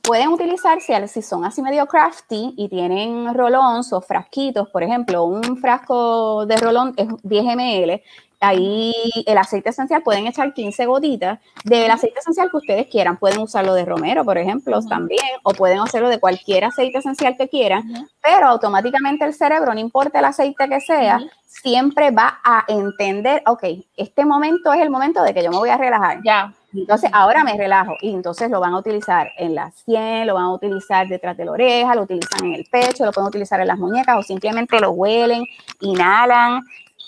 Pueden 0.02 0.28
utilizarse, 0.28 1.09
si 1.09 1.21
son 1.21 1.45
así 1.45 1.61
medio 1.62 1.87
crafty 1.87 2.55
y 2.57 2.69
tienen 2.69 3.35
rolons 3.35 3.93
o 3.93 4.00
frasquitos, 4.00 4.69
por 4.69 4.85
ejemplo, 4.85 5.25
un 5.25 5.57
frasco 5.57 6.47
de 6.47 6.57
rolón 6.57 6.95
es 6.97 7.09
10 7.25 7.45
ml 7.45 8.00
ahí 8.40 8.95
el 9.26 9.38
aceite 9.38 9.71
esencial, 9.71 10.02
pueden 10.02 10.26
echar 10.26 10.52
15 10.52 10.87
gotitas 10.87 11.38
del 11.64 11.90
aceite 11.90 12.19
esencial 12.19 12.50
que 12.50 12.57
ustedes 12.57 12.87
quieran. 12.88 13.16
Pueden 13.16 13.40
usarlo 13.40 13.75
de 13.75 13.85
romero, 13.85 14.25
por 14.25 14.38
ejemplo, 14.38 14.81
también, 14.83 15.21
o 15.43 15.52
pueden 15.52 15.78
hacerlo 15.81 16.09
de 16.09 16.21
cualquier 16.21 16.64
aceite 16.64 16.99
esencial 16.99 17.37
que 17.37 17.49
quieran, 17.49 18.09
pero 18.23 18.49
automáticamente 18.49 19.25
el 19.25 19.35
cerebro, 19.35 19.73
no 19.75 19.81
importa 19.81 20.19
el 20.19 20.25
aceite 20.26 20.69
que 20.69 20.81
sea, 20.81 21.21
siempre 21.47 22.11
va 22.11 22.40
a 22.45 22.64
entender, 22.69 23.43
ok, 23.47 23.64
este 23.97 24.25
momento 24.25 24.73
es 24.73 24.83
el 24.83 24.90
momento 24.90 25.23
de 25.23 25.33
que 25.33 25.43
yo 25.43 25.50
me 25.50 25.57
voy 25.57 25.71
a 25.71 25.78
relajar. 25.78 26.21
Ya. 26.25 26.52
Entonces, 26.75 27.11
ahora 27.12 27.43
me 27.43 27.57
relajo 27.57 27.95
y 28.02 28.12
entonces 28.12 28.50
lo 28.50 28.61
van 28.61 28.75
a 28.75 28.78
utilizar 28.78 29.31
en 29.38 29.55
la 29.55 29.71
sien, 29.71 30.26
lo 30.26 30.35
van 30.35 30.45
a 30.45 30.52
utilizar 30.52 31.09
detrás 31.09 31.37
de 31.37 31.47
la 31.47 31.52
oreja, 31.52 31.95
lo 31.95 32.02
utilizan 32.02 32.45
en 32.45 32.55
el 32.55 32.66
pecho, 32.71 33.07
lo 33.07 33.12
pueden 33.12 33.28
utilizar 33.28 33.61
en 33.61 33.69
las 33.69 33.78
muñecas 33.78 34.19
o 34.19 34.23
simplemente 34.23 34.78
lo 34.78 34.90
huelen, 34.90 35.45
inhalan 35.81 36.62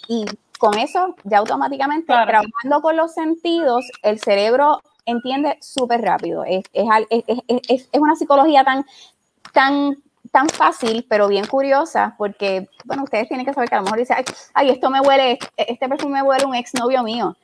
y 0.08 0.24
con 0.58 0.78
eso 0.78 1.14
ya 1.24 1.38
automáticamente 1.38 2.06
trabajando 2.06 2.82
con 2.82 2.96
los 2.96 3.14
sentidos, 3.14 3.84
el 4.02 4.18
cerebro 4.18 4.80
entiende 5.06 5.56
súper 5.60 6.02
rápido. 6.02 6.44
Es, 6.44 6.64
es, 6.72 7.88
una 7.92 8.16
psicología 8.16 8.64
tan, 8.64 8.84
tan, 9.52 9.96
tan 10.30 10.48
fácil, 10.48 11.06
pero 11.08 11.28
bien 11.28 11.46
curiosa, 11.46 12.14
porque, 12.18 12.68
bueno, 12.84 13.04
ustedes 13.04 13.28
tienen 13.28 13.46
que 13.46 13.54
saber 13.54 13.68
que 13.68 13.76
a 13.76 13.78
lo 13.78 13.84
mejor 13.84 13.98
dice, 13.98 14.14
ay, 14.54 14.70
esto 14.70 14.90
me 14.90 15.00
huele, 15.00 15.38
este 15.56 15.88
perfume 15.88 16.22
me 16.22 16.28
huele 16.28 16.44
un 16.44 16.54
exnovio 16.54 17.02
mío 17.02 17.36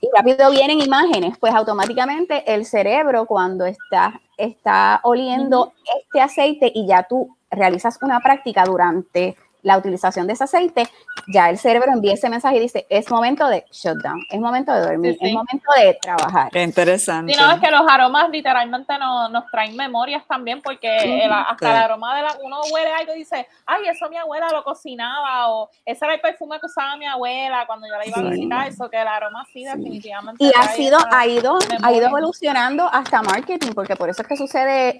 y 0.00 0.08
rápido 0.16 0.50
vienen 0.50 0.80
imágenes, 0.80 1.36
pues 1.38 1.54
automáticamente 1.54 2.52
el 2.52 2.64
cerebro 2.64 3.26
cuando 3.26 3.66
está, 3.66 4.20
está 4.36 5.00
oliendo 5.02 5.72
este 6.00 6.20
aceite 6.20 6.70
y 6.74 6.86
ya 6.86 7.04
tú 7.04 7.36
realizas 7.50 7.98
una 8.02 8.20
práctica 8.20 8.64
durante 8.64 9.36
la 9.68 9.76
utilización 9.76 10.26
de 10.26 10.32
ese 10.32 10.44
aceite, 10.44 10.88
ya 11.26 11.50
el 11.50 11.58
cerebro 11.58 11.92
envía 11.92 12.14
ese 12.14 12.30
mensaje 12.30 12.56
y 12.56 12.60
dice, 12.60 12.86
es 12.88 13.10
momento 13.10 13.46
de 13.48 13.66
shutdown, 13.70 14.18
es 14.30 14.40
momento 14.40 14.72
de 14.72 14.80
dormir, 14.80 15.18
es 15.20 15.32
momento 15.32 15.68
de 15.76 15.98
trabajar. 16.00 16.50
Qué 16.50 16.62
interesante. 16.62 17.34
Sí, 17.34 17.38
no, 17.38 17.52
es 17.52 17.60
que 17.60 17.70
los 17.70 17.82
aromas 17.86 18.30
literalmente 18.30 18.94
nos 18.98 19.46
traen 19.50 19.76
memorias 19.76 20.22
también, 20.26 20.62
porque 20.62 21.22
hasta 21.30 21.70
el 21.70 21.76
aroma 21.76 22.16
de 22.16 22.22
la, 22.22 22.38
uno 22.42 22.60
huele 22.72 22.90
algo 22.92 23.14
y 23.14 23.18
dice, 23.18 23.46
ay, 23.66 23.82
eso 23.88 24.08
mi 24.08 24.16
abuela 24.16 24.48
lo 24.50 24.64
cocinaba, 24.64 25.50
o 25.50 25.68
ese 25.84 26.02
era 26.06 26.14
el 26.14 26.20
perfume 26.20 26.58
que 26.58 26.66
usaba 26.66 26.96
mi 26.96 27.04
abuela 27.04 27.64
cuando 27.66 27.86
yo 27.86 27.94
la 27.98 28.06
iba 28.06 28.16
a 28.16 28.30
visitar, 28.30 28.68
eso 28.68 28.88
que 28.88 28.98
el 28.98 29.06
aroma 29.06 29.44
sí, 29.52 29.64
definitivamente. 29.64 30.42
Y 30.42 30.50
ha 30.58 30.68
sido, 30.68 30.98
ha 31.12 31.26
ido, 31.26 31.58
ha 31.82 31.92
ido 31.92 32.06
evolucionando 32.06 32.88
hasta 32.90 33.20
marketing, 33.20 33.72
porque 33.74 33.96
por 33.96 34.08
eso 34.08 34.22
es 34.22 34.28
que 34.28 34.36
sucede 34.38 34.96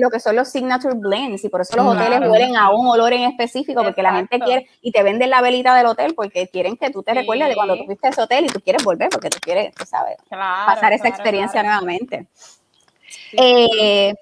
lo, 0.00 0.10
que, 0.10 0.18
son 0.18 0.34
los 0.34 0.48
signature 0.48 0.96
blends, 0.96 1.44
y 1.44 1.48
por 1.48 1.60
eso 1.60 1.76
los 1.76 1.86
hoteles 1.86 2.28
huelen 2.28 2.56
a 2.56 2.70
un 2.70 2.88
olor 2.88 3.12
en 3.12 3.22
específico 3.22 3.67
porque 3.74 4.02
la 4.02 4.14
gente 4.14 4.38
quiere, 4.40 4.68
y 4.80 4.92
te 4.92 5.02
venden 5.02 5.30
la 5.30 5.40
velita 5.40 5.74
del 5.74 5.86
hotel 5.86 6.14
porque 6.14 6.48
quieren 6.48 6.76
que 6.76 6.90
tú 6.90 7.02
te 7.02 7.14
recuerdes 7.14 7.48
de 7.48 7.54
cuando 7.54 7.76
tú 7.76 7.84
fuiste 7.84 8.08
a 8.08 8.10
ese 8.10 8.22
hotel 8.22 8.44
y 8.46 8.48
tú 8.48 8.60
quieres 8.60 8.84
volver 8.84 9.08
porque 9.10 9.30
tú 9.30 9.38
quieres, 9.40 9.74
tú 9.74 9.84
sabes, 9.84 10.16
pasar 10.28 10.92
esa 10.92 11.08
experiencia 11.08 11.62
nuevamente. 11.62 12.26
Eh, 13.32 14.14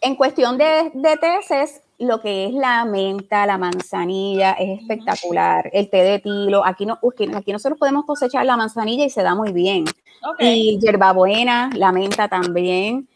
en 0.00 0.14
cuestión 0.14 0.58
de, 0.58 0.90
de 0.94 1.16
tesis, 1.16 1.80
lo 1.98 2.20
que 2.20 2.46
es 2.46 2.52
la 2.52 2.84
menta, 2.84 3.46
la 3.46 3.58
manzanilla, 3.58 4.52
es 4.52 4.80
espectacular. 4.80 5.70
El 5.72 5.88
té 5.88 6.02
de 6.02 6.18
tilo, 6.18 6.64
aquí, 6.64 6.84
no, 6.86 6.98
aquí 7.34 7.52
nosotros 7.52 7.78
podemos 7.78 8.04
cosechar 8.04 8.44
la 8.44 8.56
manzanilla 8.56 9.04
y 9.04 9.10
se 9.10 9.22
da 9.22 9.34
muy 9.34 9.52
bien. 9.52 9.84
Y 10.38 10.78
hierbabuena, 10.80 11.70
la 11.74 11.92
menta 11.92 12.28
también. 12.28 13.08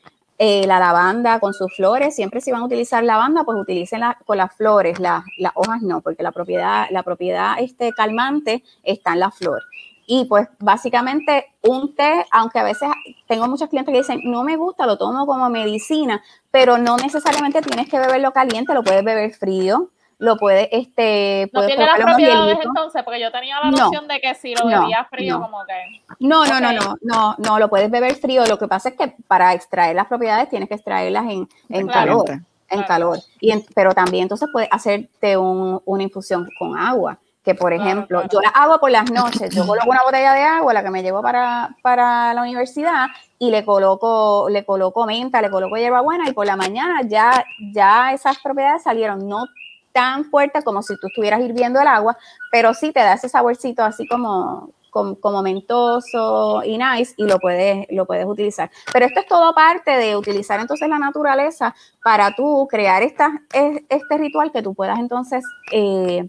Eh, 0.43 0.67
la 0.67 0.79
lavanda 0.79 1.39
con 1.39 1.53
sus 1.53 1.77
flores, 1.77 2.17
siempre 2.17 2.41
si 2.41 2.51
van 2.51 2.63
a 2.63 2.65
utilizar 2.65 3.05
lavanda, 3.05 3.45
pues 3.45 3.59
utilicenla 3.59 4.17
con 4.25 4.39
las 4.39 4.57
flores, 4.57 4.99
las 4.99 5.23
hojas 5.55 5.83
no, 5.83 6.01
porque 6.01 6.23
la 6.23 6.33
propiedad, 6.33 6.87
la 6.91 7.03
propiedad 7.03 7.57
este, 7.61 7.93
calmante 7.93 8.65
está 8.83 9.13
en 9.13 9.21
la 9.21 9.31
flor. 9.31 9.63
Y 10.07 10.25
pues 10.25 10.49
básicamente 10.59 11.45
un 11.63 11.95
té, 11.95 12.25
aunque 12.31 12.59
a 12.59 12.63
veces 12.63 12.89
tengo 13.29 13.49
muchos 13.49 13.69
clientes 13.69 13.93
que 13.93 13.99
dicen, 13.99 14.21
no 14.25 14.43
me 14.43 14.57
gusta, 14.57 14.87
lo 14.87 14.97
tomo 14.97 15.27
como 15.27 15.51
medicina, 15.51 16.23
pero 16.51 16.79
no 16.79 16.97
necesariamente 16.97 17.61
tienes 17.61 17.91
que 17.91 17.99
beberlo 17.99 18.33
caliente, 18.33 18.73
lo 18.73 18.83
puedes 18.83 19.05
beber 19.05 19.35
frío 19.35 19.91
lo 20.21 20.37
puede, 20.37 20.69
este, 20.77 21.51
no 21.53 21.65
tiene 21.65 21.87
las 21.87 21.99
propiedades 21.99 22.59
entonces, 22.63 23.03
porque 23.03 23.21
yo 23.21 23.33
tenía 23.33 23.59
la 23.59 23.71
noción 23.71 24.07
de 24.07 24.21
que 24.21 24.35
si 24.35 24.55
lo 24.55 24.67
bebía 24.67 25.07
frío, 25.09 25.41
como 25.41 25.65
que. 25.65 26.03
No, 26.21 26.45
no, 26.45 26.61
no, 26.61 26.73
no, 26.73 26.95
no, 27.01 27.35
no, 27.39 27.59
lo 27.59 27.71
puedes 27.71 27.91
beber 27.91 28.15
frío. 28.17 28.45
Lo 28.45 28.59
que 28.59 28.69
pasa 28.69 28.91
es 28.91 28.97
que 28.97 29.17
para 29.27 29.55
extraer 29.55 29.97
las 29.97 30.07
propiedades 30.07 30.51
tienes 30.51 30.69
que 30.69 30.75
extraerlas 30.75 31.25
en, 31.25 31.49
en 31.71 31.87
calor, 31.89 32.27
en 32.69 32.83
calor. 32.83 33.19
Y 33.41 33.51
pero 33.75 33.95
también 33.95 34.25
entonces 34.25 34.51
puedes 34.53 34.69
hacerte 34.71 35.39
un, 35.39 35.81
una 35.87 36.03
infusión 36.03 36.47
con 36.59 36.77
agua. 36.77 37.19
Que 37.43 37.55
por 37.55 37.73
ejemplo, 37.73 38.23
yo 38.31 38.43
la 38.43 38.51
hago 38.51 38.79
por 38.79 38.91
las 38.91 39.11
noches, 39.11 39.55
yo 39.55 39.67
coloco 39.67 39.89
una 39.89 40.03
botella 40.05 40.35
de 40.35 40.43
agua, 40.43 40.75
la 40.75 40.83
que 40.83 40.91
me 40.91 41.03
llevo 41.03 41.23
para, 41.23 41.75
para 41.81 42.35
la 42.35 42.43
universidad, 42.43 43.07
y 43.39 43.51
le 43.51 43.65
coloco, 43.65 44.49
le 44.51 44.67
coloco 44.67 45.07
menta, 45.07 45.41
le 45.41 45.49
coloco 45.49 45.79
hierbabuena, 45.79 46.29
y 46.29 46.35
por 46.35 46.45
la 46.45 46.57
mañana 46.57 47.01
ya, 47.09 47.43
ya 47.73 48.13
esas 48.13 48.39
propiedades 48.41 48.83
salieron. 48.83 49.27
No 49.27 49.47
tan 49.93 50.25
fuerte 50.25 50.63
como 50.63 50.83
si 50.83 50.97
tú 50.99 51.09
estuvieras 51.09 51.41
hirviendo 51.41 51.81
el 51.81 51.87
agua, 51.87 52.17
pero 52.51 52.75
sí 52.75 52.93
te 52.93 53.01
da 53.01 53.15
ese 53.15 53.29
saborcito 53.29 53.83
así 53.83 54.07
como, 54.07 54.73
como, 54.91 55.43
mentoso 55.43 56.63
y 56.65 56.79
nice 56.79 57.15
y 57.17 57.25
lo 57.25 57.39
puedes, 57.39 57.87
lo 57.91 58.07
puedes 58.07 58.27
utilizar. 58.27 58.71
Pero 58.93 59.07
esto 59.07 59.21
es 59.21 59.27
todo 59.27 59.55
parte 59.55 59.93
de 59.93 60.17
utilizar 60.17 60.61
entonces 60.61 60.89
la 60.89 60.99
naturaleza 60.99 61.75
para 62.03 62.35
tú 62.35 62.67
crear 62.71 63.03
esta, 63.03 63.43
este 63.53 64.19
ritual 64.19 64.53
que 64.53 64.63
tú 64.63 64.75
puedas 64.75 64.99
entonces... 64.99 65.45
Eh, 65.73 66.29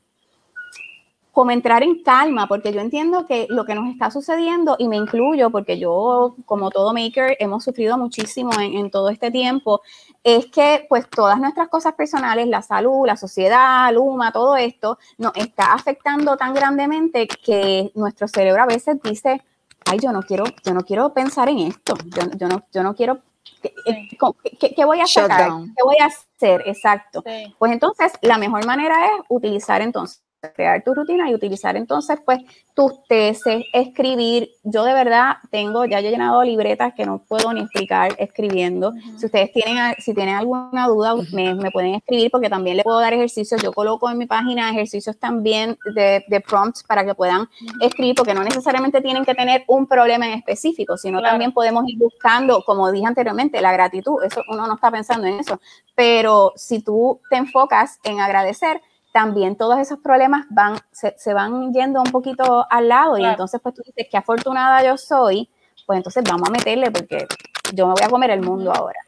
como 1.32 1.52
entrar 1.52 1.82
en 1.82 2.04
calma, 2.04 2.48
porque 2.48 2.74
yo 2.74 2.82
entiendo 2.82 3.26
que 3.26 3.48
lo 3.50 3.64
que 3.66 3.74
nos 3.74 3.90
está 3.90 4.12
sucediendo, 4.12 4.76
y 4.78 4.88
me 4.90 4.98
incluyo, 4.98 5.50
porque 5.50 5.80
yo, 5.80 6.36
como 6.46 6.70
todo 6.70 6.94
maker, 6.94 7.38
hemos 7.40 7.64
sufrido 7.64 7.98
muchísimo 7.98 8.52
en, 8.60 8.92
todo 8.92 9.10
este 9.10 9.32
tiempo, 9.32 9.82
es 10.24 10.48
que 10.48 10.86
pues 10.90 11.10
todas 11.10 11.40
nuestras 11.40 11.70
cosas 11.70 11.94
personales, 11.94 12.48
la 12.48 12.62
salud, 12.62 13.08
la 13.08 13.16
sociedad, 13.16 13.94
Luma, 13.94 14.32
todo 14.32 14.58
esto, 14.58 14.98
nos 15.18 15.32
está 15.36 15.74
afectando 15.74 16.36
tan 16.36 16.54
grandemente 16.54 17.28
que 17.28 17.92
nuestro 17.96 18.28
cerebro 18.28 18.64
a 18.64 18.66
veces 18.66 18.98
dice, 19.02 19.42
ay, 19.86 20.00
yo 20.00 20.12
no 20.12 20.22
quiero, 20.22 20.44
yo 20.66 20.74
no 20.74 20.82
quiero 20.82 21.14
pensar 21.14 21.48
en 21.48 21.60
esto, 21.60 21.96
yo, 22.38 22.48
no, 22.48 22.64
yo 22.74 22.84
no 22.84 22.94
quiero 22.94 23.20
¿Qué, 23.62 24.86
voy 24.86 25.02
a 25.02 25.06
sacar? 25.06 25.50
¿Qué 25.76 25.84
voy 25.84 25.98
a 26.00 26.06
hacer? 26.06 26.64
Exacto. 26.66 27.24
Pues 27.58 27.72
entonces, 27.72 28.12
la 28.22 28.38
mejor 28.38 28.66
manera 28.66 29.06
es 29.06 29.12
utilizar 29.30 29.82
entonces 29.82 30.24
crear 30.50 30.84
tu 30.84 30.96
rutina 30.96 31.30
y 31.30 31.36
utilizar 31.36 31.78
entonces 31.78 32.20
pues 32.26 32.40
tus 32.74 33.04
tesis, 33.08 33.64
escribir. 33.74 34.50
Yo 34.64 34.84
de 34.84 34.94
verdad 34.94 35.34
tengo, 35.52 35.86
ya 35.86 36.00
he 36.00 36.02
llenado 36.02 36.42
libretas 36.44 36.94
que 36.96 37.06
no 37.06 37.20
puedo 37.20 37.54
ni 37.54 37.62
explicar 37.62 38.16
escribiendo. 38.18 38.94
Si 39.18 39.28
ustedes 39.28 39.52
tienen, 39.54 39.94
si 40.00 40.16
tienen 40.16 40.36
alguna 40.36 40.88
duda, 40.88 41.14
me, 41.32 41.54
me, 41.54 41.70
pueden 41.70 41.96
escribir 41.96 42.32
porque 42.32 42.50
también 42.50 42.78
les 42.78 42.84
puedo 42.84 43.00
dar 43.00 43.14
ejercicios. 43.14 43.62
Yo 43.62 43.72
coloco 43.72 44.10
en 44.10 44.18
mi 44.18 44.26
página 44.26 44.72
ejercicios 44.72 45.18
también 45.18 45.78
de, 45.94 46.26
de 46.28 46.42
prompts 46.42 46.84
para 46.84 47.06
que 47.06 47.14
puedan 47.14 47.48
escribir 47.80 48.16
porque 48.16 48.34
no 48.34 48.44
necesariamente 48.44 49.02
tienen 49.02 49.24
que 49.24 49.36
tener 49.36 49.64
un 49.68 49.86
problema 49.86 50.26
en 50.26 50.34
específico, 50.34 50.98
sino 50.98 51.22
también 51.22 51.52
podemos 51.52 51.84
ir 51.88 52.00
buscando, 52.00 52.64
como 52.66 52.92
dije 52.92 53.06
anteriormente, 53.06 53.62
la 53.62 53.74
gratitud. 53.74 54.24
Eso 54.24 54.42
uno 54.50 54.66
no 54.66 54.74
está 54.74 54.90
pensando 54.90 55.28
en 55.28 55.40
eso. 55.40 55.60
Pero 55.94 56.54
si 56.56 56.82
tú 56.82 57.20
te 57.30 57.36
enfocas 57.36 58.00
en 58.04 58.20
agradecer, 58.20 58.82
también 59.12 59.56
todos 59.56 59.78
esos 59.80 60.00
problemas 60.00 60.46
van, 60.50 60.78
se, 60.92 61.34
van 61.34 61.74
yendo 61.74 62.02
un 62.02 62.12
poquito 62.12 62.66
al 62.70 62.88
lado 62.88 63.18
y 63.18 63.26
entonces 63.26 63.60
pues 63.62 63.76
tú 63.76 63.82
dices, 63.86 64.08
qué 64.10 64.18
afortunada 64.18 64.84
yo 64.84 64.98
soy, 64.98 65.50
pues 65.86 65.98
entonces 65.98 66.24
vamos 66.30 66.48
a 66.48 66.52
meterle 66.52 66.92
porque 66.92 67.28
yo 67.74 67.88
me 67.88 67.94
voy 67.94 68.04
a 68.04 68.10
comer 68.10 68.32
el 68.32 68.42
mundo 68.42 68.72
ahora. 68.74 69.00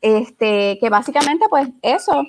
Este, 0.00 0.78
que 0.80 0.88
básicamente 0.88 1.46
pues 1.48 1.68
eso. 1.82 2.22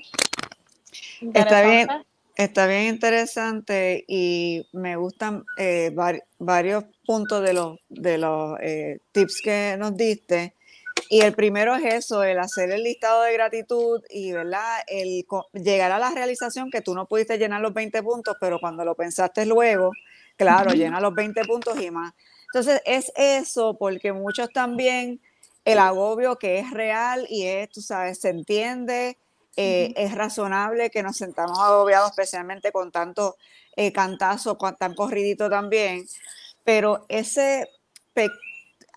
Está 1.33 1.61
bien, 1.61 1.87
está 2.35 2.65
bien 2.65 2.87
interesante 2.87 4.03
y 4.07 4.65
me 4.73 4.95
gustan 4.95 5.43
eh, 5.57 5.93
varios 6.39 6.85
puntos 7.05 7.43
de 7.43 7.53
los, 7.53 7.77
de 7.89 8.17
los 8.17 8.57
eh, 8.61 8.99
tips 9.11 9.41
que 9.43 9.75
nos 9.77 9.95
diste. 9.95 10.55
Y 11.11 11.21
el 11.21 11.33
primero 11.33 11.75
es 11.75 11.91
eso, 11.91 12.23
el 12.23 12.37
hacer 12.37 12.69
el 12.69 12.83
listado 12.83 13.23
de 13.23 13.33
gratitud 13.33 14.03
y, 14.11 14.31
¿verdad? 14.31 14.81
El 14.85 15.25
llegar 15.53 15.91
a 15.91 15.97
la 15.97 16.11
realización 16.11 16.69
que 16.69 16.81
tú 16.81 16.93
no 16.93 17.07
pudiste 17.07 17.39
llenar 17.39 17.61
los 17.61 17.73
20 17.73 18.03
puntos, 18.03 18.37
pero 18.39 18.59
cuando 18.59 18.85
lo 18.85 18.93
pensaste 18.93 19.47
luego, 19.47 19.91
claro, 20.37 20.71
llena 20.71 21.01
los 21.01 21.15
20 21.15 21.45
puntos 21.45 21.81
y 21.81 21.89
más. 21.89 22.13
Entonces, 22.53 22.83
es 22.85 23.11
eso, 23.15 23.75
porque 23.79 24.13
muchos 24.13 24.49
también, 24.49 25.19
el 25.65 25.79
agobio 25.79 26.37
que 26.37 26.59
es 26.59 26.69
real 26.69 27.25
y 27.27 27.47
es, 27.47 27.69
tú 27.71 27.81
sabes, 27.81 28.19
se 28.21 28.29
entiende, 28.29 29.17
eh, 29.57 29.91
es 29.97 30.13
razonable 30.13 30.91
que 30.91 31.01
nos 31.01 31.17
sentamos 31.17 31.57
agobiados, 31.57 32.11
especialmente 32.11 32.71
con 32.71 32.91
tanto 32.91 33.35
eh, 33.75 33.91
cantazo, 33.91 34.59
con 34.59 34.75
tan 34.75 34.93
corridito 34.93 35.49
también, 35.49 36.05
pero 36.63 37.05
ese 37.09 37.67
pequeño 38.13 38.37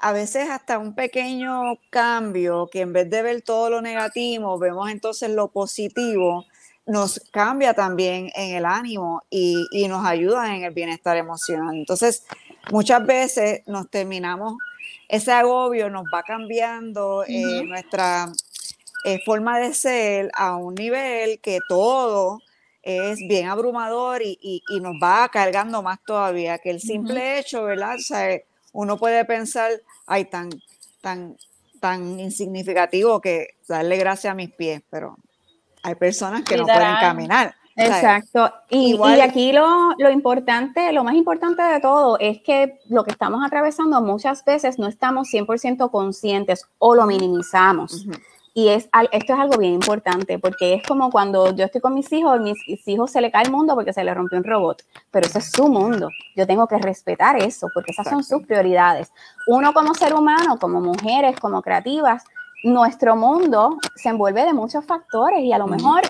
a 0.02 0.12
veces 0.12 0.50
hasta 0.50 0.78
un 0.78 0.96
pequeño 0.96 1.78
cambio, 1.88 2.68
que 2.70 2.80
en 2.80 2.92
vez 2.92 3.08
de 3.08 3.22
ver 3.22 3.42
todo 3.42 3.70
lo 3.70 3.80
negativo, 3.80 4.58
vemos 4.58 4.90
entonces 4.90 5.30
lo 5.30 5.46
positivo, 5.46 6.44
nos 6.86 7.20
cambia 7.30 7.72
también 7.72 8.28
en 8.34 8.56
el 8.56 8.64
ánimo 8.64 9.22
y, 9.30 9.64
y 9.70 9.86
nos 9.86 10.04
ayuda 10.04 10.56
en 10.56 10.64
el 10.64 10.74
bienestar 10.74 11.16
emocional. 11.16 11.76
Entonces, 11.76 12.24
muchas 12.72 13.06
veces 13.06 13.62
nos 13.68 13.88
terminamos, 13.90 14.54
ese 15.08 15.30
agobio 15.30 15.88
nos 15.88 16.04
va 16.12 16.24
cambiando 16.24 17.24
eh, 17.28 17.62
nuestra 17.64 18.26
eh, 19.04 19.20
forma 19.24 19.60
de 19.60 19.72
ser 19.72 20.32
a 20.34 20.56
un 20.56 20.74
nivel 20.74 21.38
que 21.38 21.60
todo 21.68 22.40
es 22.82 23.18
bien 23.28 23.48
abrumador 23.48 24.20
y, 24.20 24.36
y, 24.42 24.62
y 24.68 24.80
nos 24.80 24.94
va 25.00 25.28
cargando 25.28 25.80
más 25.80 26.00
todavía, 26.04 26.58
que 26.58 26.70
el 26.70 26.80
simple 26.80 27.38
hecho, 27.38 27.62
¿verdad? 27.62 27.94
O 27.94 28.00
sea, 28.00 28.40
uno 28.72 28.96
puede 28.96 29.24
pensar, 29.24 29.70
ay, 30.06 30.24
tan, 30.26 30.50
tan, 31.00 31.36
tan 31.80 32.18
insignificativo 32.18 33.20
que 33.20 33.56
darle 33.68 33.96
gracias 33.96 34.32
a 34.32 34.34
mis 34.34 34.50
pies, 34.50 34.82
pero 34.90 35.16
hay 35.82 35.94
personas 35.94 36.42
que 36.42 36.56
no 36.56 36.64
pueden 36.64 36.96
caminar. 37.00 37.54
Exacto. 37.74 38.52
Y, 38.68 38.96
y, 38.96 39.20
aquí 39.20 39.52
lo, 39.52 39.94
lo, 39.96 40.10
importante, 40.10 40.92
lo 40.92 41.04
más 41.04 41.14
importante 41.14 41.62
de 41.62 41.80
todo 41.80 42.18
es 42.18 42.42
que 42.42 42.78
lo 42.88 43.02
que 43.04 43.12
estamos 43.12 43.40
atravesando 43.44 44.00
muchas 44.02 44.44
veces 44.44 44.78
no 44.78 44.86
estamos 44.88 45.28
100% 45.32 45.90
conscientes 45.90 46.66
o 46.78 46.94
lo 46.94 47.06
minimizamos. 47.06 48.06
Y 48.54 48.68
es, 48.68 48.90
esto 49.12 49.32
es 49.32 49.38
algo 49.38 49.56
bien 49.56 49.72
importante 49.72 50.38
porque 50.38 50.74
es 50.74 50.82
como 50.86 51.10
cuando 51.10 51.54
yo 51.54 51.64
estoy 51.64 51.80
con 51.80 51.94
mis 51.94 52.12
hijos, 52.12 52.38
mis, 52.40 52.58
mis 52.68 52.86
hijos 52.86 53.10
se 53.10 53.22
le 53.22 53.30
cae 53.30 53.44
el 53.44 53.50
mundo 53.50 53.74
porque 53.74 53.94
se 53.94 54.04
le 54.04 54.12
rompió 54.12 54.38
un 54.38 54.44
robot, 54.44 54.82
pero 55.10 55.26
ese 55.26 55.38
es 55.38 55.50
su 55.50 55.68
mundo. 55.68 56.10
Yo 56.36 56.46
tengo 56.46 56.66
que 56.66 56.76
respetar 56.76 57.42
eso 57.42 57.68
porque 57.72 57.92
esas 57.92 58.08
son 58.08 58.22
sus 58.22 58.42
prioridades. 58.46 59.10
Uno 59.46 59.72
como 59.72 59.94
ser 59.94 60.14
humano, 60.14 60.58
como 60.58 60.80
mujeres, 60.82 61.40
como 61.40 61.62
creativas, 61.62 62.24
nuestro 62.62 63.16
mundo 63.16 63.78
se 63.96 64.10
envuelve 64.10 64.44
de 64.44 64.52
muchos 64.52 64.84
factores 64.84 65.40
y 65.40 65.52
a 65.52 65.58
lo 65.58 65.66
mejor 65.66 66.02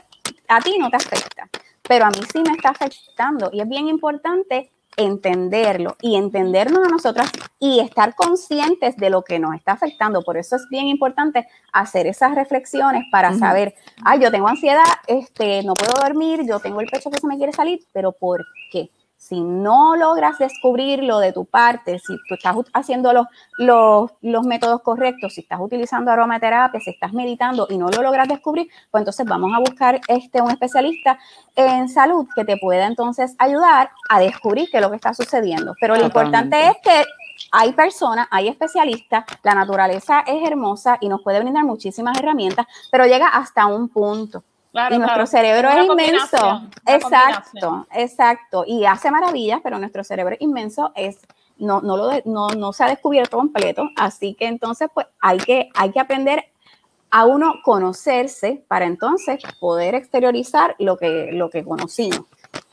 a 0.49 0.61
ti 0.61 0.77
no 0.79 0.91
te 0.91 0.97
afecta, 0.97 1.49
pero 1.83 2.05
a 2.07 2.11
mí 2.11 2.19
sí 2.33 2.43
me 2.43 2.55
está 2.55 2.71
afectando 2.71 3.51
y 3.53 3.61
es 3.61 3.69
bien 3.69 3.89
importante 3.89 4.71
entenderlo 4.97 5.97
y 6.01 6.17
entendernos 6.17 6.87
a 6.87 6.91
nosotras 6.91 7.31
y 7.59 7.81
estar 7.81 8.15
conscientes 8.15 8.97
de 8.97 9.11
lo 9.11 9.23
que 9.23 9.39
nos 9.39 9.55
está 9.55 9.73
afectando. 9.73 10.23
Por 10.23 10.37
eso 10.37 10.57
es 10.57 10.67
bien 10.71 10.89
importante 10.89 11.47
hacer 11.73 12.07
esas 12.07 12.35
reflexiones 12.35 13.05
para 13.11 13.35
saber, 13.35 13.75
ay, 14.05 14.21
yo 14.21 14.31
tengo 14.31 14.49
ansiedad, 14.49 14.83
este, 15.07 15.63
no 15.63 15.75
puedo 15.75 15.95
dormir, 16.01 16.47
yo 16.47 16.61
tengo 16.61 16.81
el 16.81 16.89
pecho 16.89 17.11
que 17.11 17.19
se 17.19 17.27
me 17.27 17.37
quiere 17.37 17.53
salir, 17.53 17.81
pero 17.93 18.13
¿por 18.13 18.45
qué? 18.71 18.91
Si 19.23 19.41
no 19.41 19.95
logras 19.95 20.37
descubrirlo 20.41 21.21
de 21.21 21.33
tu 21.33 21.45
parte, 21.45 22.01
si 22.01 22.17
tú 22.29 22.35
estás 22.35 22.57
haciendo 22.73 23.13
los, 23.13 23.29
los, 23.57 24.11
los, 24.21 24.45
métodos 24.45 24.83
correctos, 24.83 25.35
si 25.35 25.43
estás 25.43 25.61
utilizando 25.61 26.11
aromaterapia, 26.11 26.81
si 26.81 26.91
estás 26.91 27.13
meditando 27.13 27.69
y 27.71 27.79
no 27.79 27.89
lo 27.89 28.03
logras 28.03 28.27
descubrir, 28.27 28.69
pues 28.91 29.01
entonces 29.01 29.25
vamos 29.25 29.53
a 29.55 29.61
buscar 29.61 30.01
este, 30.09 30.43
un 30.43 30.51
especialista 30.51 31.21
en 31.55 31.89
salud 31.89 32.27
que 32.35 32.45
te 32.45 32.57
pueda 32.57 32.85
entonces 32.85 33.37
ayudar 33.39 33.93
a 34.09 34.19
descubrir 34.19 34.69
qué 34.73 34.79
es 34.79 34.83
lo 34.83 34.91
que 34.91 34.97
está 34.97 35.15
sucediendo. 35.15 35.75
Pero 35.81 35.95
lo 35.95 36.03
importante 36.03 36.67
es 36.67 36.75
que 36.83 37.05
hay 37.53 37.75
personas, 37.75 38.27
hay 38.29 38.49
especialistas, 38.49 39.25
la 39.45 39.55
naturaleza 39.55 40.25
es 40.27 40.45
hermosa 40.45 40.99
y 41.01 41.09
nos 41.09 41.23
puede 41.23 41.39
brindar 41.39 41.65
muchísimas 41.65 42.19
herramientas, 42.19 42.67
pero 42.91 43.07
llega 43.07 43.29
hasta 43.29 43.67
un 43.67 43.89
punto 43.89 44.43
y 44.91 44.99
nuestro 44.99 45.27
cerebro 45.27 45.69
es 45.69 45.87
inmenso. 45.87 46.63
Exacto, 46.87 47.87
exacto. 47.93 48.65
Y 48.67 48.85
hace 48.87 49.11
maravillas, 49.11 49.61
pero 49.63 49.79
nuestro 49.79 50.03
cerebro 50.03 50.37
inmenso 50.41 50.93
es, 50.95 51.19
no, 51.59 51.81
no, 51.81 51.97
lo 51.97 52.11
no, 52.25 52.49
no 52.49 52.73
se 52.73 52.85
ha 52.85 52.89
descubierto 52.89 53.37
completo. 53.37 53.89
Así 53.97 54.35
que 54.35 54.47
entonces, 54.47 54.89
pues 54.93 55.07
hay 55.21 55.39
que, 55.39 55.69
hay 55.75 55.91
que 55.93 56.01
aprender 56.01 56.45
a 57.11 57.27
uno 57.27 57.57
conocerse 57.63 58.65
para 58.69 58.87
entonces 58.87 59.43
poder 59.61 59.95
exteriorizar 59.95 60.75
lo 60.79 60.97
que, 60.97 61.29
lo 61.33 61.51
que 61.51 61.63
conocimos 61.63 62.23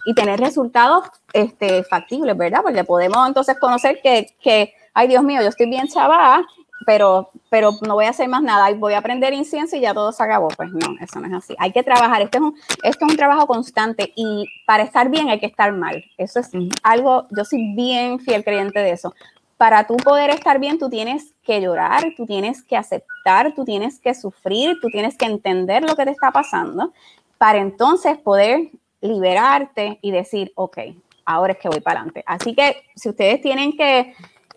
y 0.06 0.14
tener 0.16 0.40
resultados 0.40 1.06
este, 1.34 1.84
factibles, 1.84 2.38
¿verdad? 2.38 2.62
Porque 2.64 2.86
podemos 2.86 3.28
entonces 3.28 3.60
conocer 3.60 4.00
que, 4.02 4.28
que 4.42 4.74
ay 4.94 5.10
Dios 5.10 5.24
mío, 5.24 5.42
yo 5.42 5.50
estoy 5.50 5.70
bien 5.70 5.88
chaval 5.88 6.46
pero, 6.86 7.30
pero 7.50 7.72
no 7.86 7.96
voy 7.96 8.06
a 8.06 8.10
hacer 8.10 8.28
más 8.28 8.42
nada, 8.42 8.74
voy 8.74 8.94
a 8.94 9.00
aprender 9.00 9.34
incienso 9.34 9.76
y 9.76 9.82
ya 9.82 9.94
todo 9.94 10.12
se 10.12 10.24
acabó. 10.24 10.48
Pues 10.50 10.72
no, 10.72 10.96
eso 11.00 11.20
no 11.20 11.28
es 11.28 11.34
así. 11.34 11.56
Hay 11.60 11.72
que 11.72 11.84
trabajar, 11.84 12.22
esto 12.22 12.38
es 12.38 12.44
un, 12.44 12.56
esto 12.84 13.06
es 13.06 13.12
un 13.12 13.18
trabajo 13.18 13.48
constante 13.48 14.14
y 14.16 14.46
para 14.66 14.84
estar 14.84 15.10
bien 15.10 15.30
hay 15.30 15.40
que 15.40 15.46
estar 15.46 15.72
mal. 15.74 16.04
Eso 16.18 16.40
es 16.40 16.50
algo, 16.84 17.28
yo 17.36 17.46
soy 17.46 17.76
bien 17.76 18.20
fiel 18.20 18.44
creyente 18.44 18.80
de 18.80 18.92
eso. 18.92 19.14
Para 19.58 19.86
tú 19.88 19.98
poder 19.98 20.30
estar 20.30 20.58
bien, 20.60 20.80
tú 20.80 20.90
tienes 20.90 21.34
que 21.44 21.60
llorar, 21.60 22.14
tú 22.16 22.26
tienes 22.26 22.64
que 22.64 22.78
aceptar, 22.78 23.54
tú 23.54 23.66
tienes 23.66 24.00
que 24.00 24.14
sufrir, 24.14 24.78
tú 24.82 24.88
tienes 24.88 25.18
que 25.18 25.26
entender 25.26 25.84
lo 25.84 25.98
que 25.98 26.06
te 26.06 26.12
está 26.12 26.32
pasando, 26.32 26.94
para 27.38 27.58
entonces 27.58 28.18
poder 28.18 28.70
liberarte 29.02 30.00
y 30.02 30.12
decir, 30.12 30.54
ok, 30.56 30.78
ahora 31.26 31.54
es 31.54 31.60
que 31.60 31.70
voy 31.70 31.82
para 31.82 32.00
adelante. 32.00 32.24
Así 32.26 32.56
que 32.56 32.84
si 32.96 33.10
ustedes 33.10 33.42
tienen 33.42 33.76
que 33.76 34.14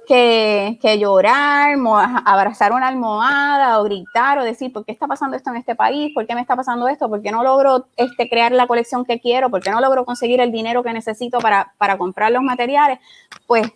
que, 0.07 0.79
que, 0.81 0.99
llorar, 0.99 1.77
abrazar 2.25 2.73
una 2.73 2.89
almohada 2.89 3.79
o 3.79 3.85
gritar 3.85 4.39
o 4.39 4.45
decir, 4.45 4.73
¿por 4.73 4.85
qué 4.85 4.93
está 4.93 5.07
pasando 5.07 5.37
esto 5.37 5.51
en 5.51 5.57
este 5.57 5.75
país? 5.75 6.13
¿Por 6.15 6.27
qué 6.27 6.35
me 6.35 6.41
está 6.41 6.57
pasando 6.57 6.89
esto? 6.89 7.09
¿Por 7.09 7.23
qué 7.23 7.31
no 7.31 7.43
logro 7.43 7.87
este, 7.97 8.29
crear 8.29 8.53
la 8.53 8.67
colección 8.67 9.05
que 9.05 9.21
quiero? 9.21 9.51
¿Por 9.51 9.63
qué 9.63 9.71
no 9.71 9.81
logro 9.81 10.05
conseguir 10.05 10.41
el 10.41 10.53
dinero 10.53 10.83
que 10.83 10.93
necesito 10.93 11.39
para, 11.39 11.75
para 11.79 11.99
comprar 11.99 12.33
los 12.33 12.43
materiales? 12.43 12.99
Pues 13.47 13.67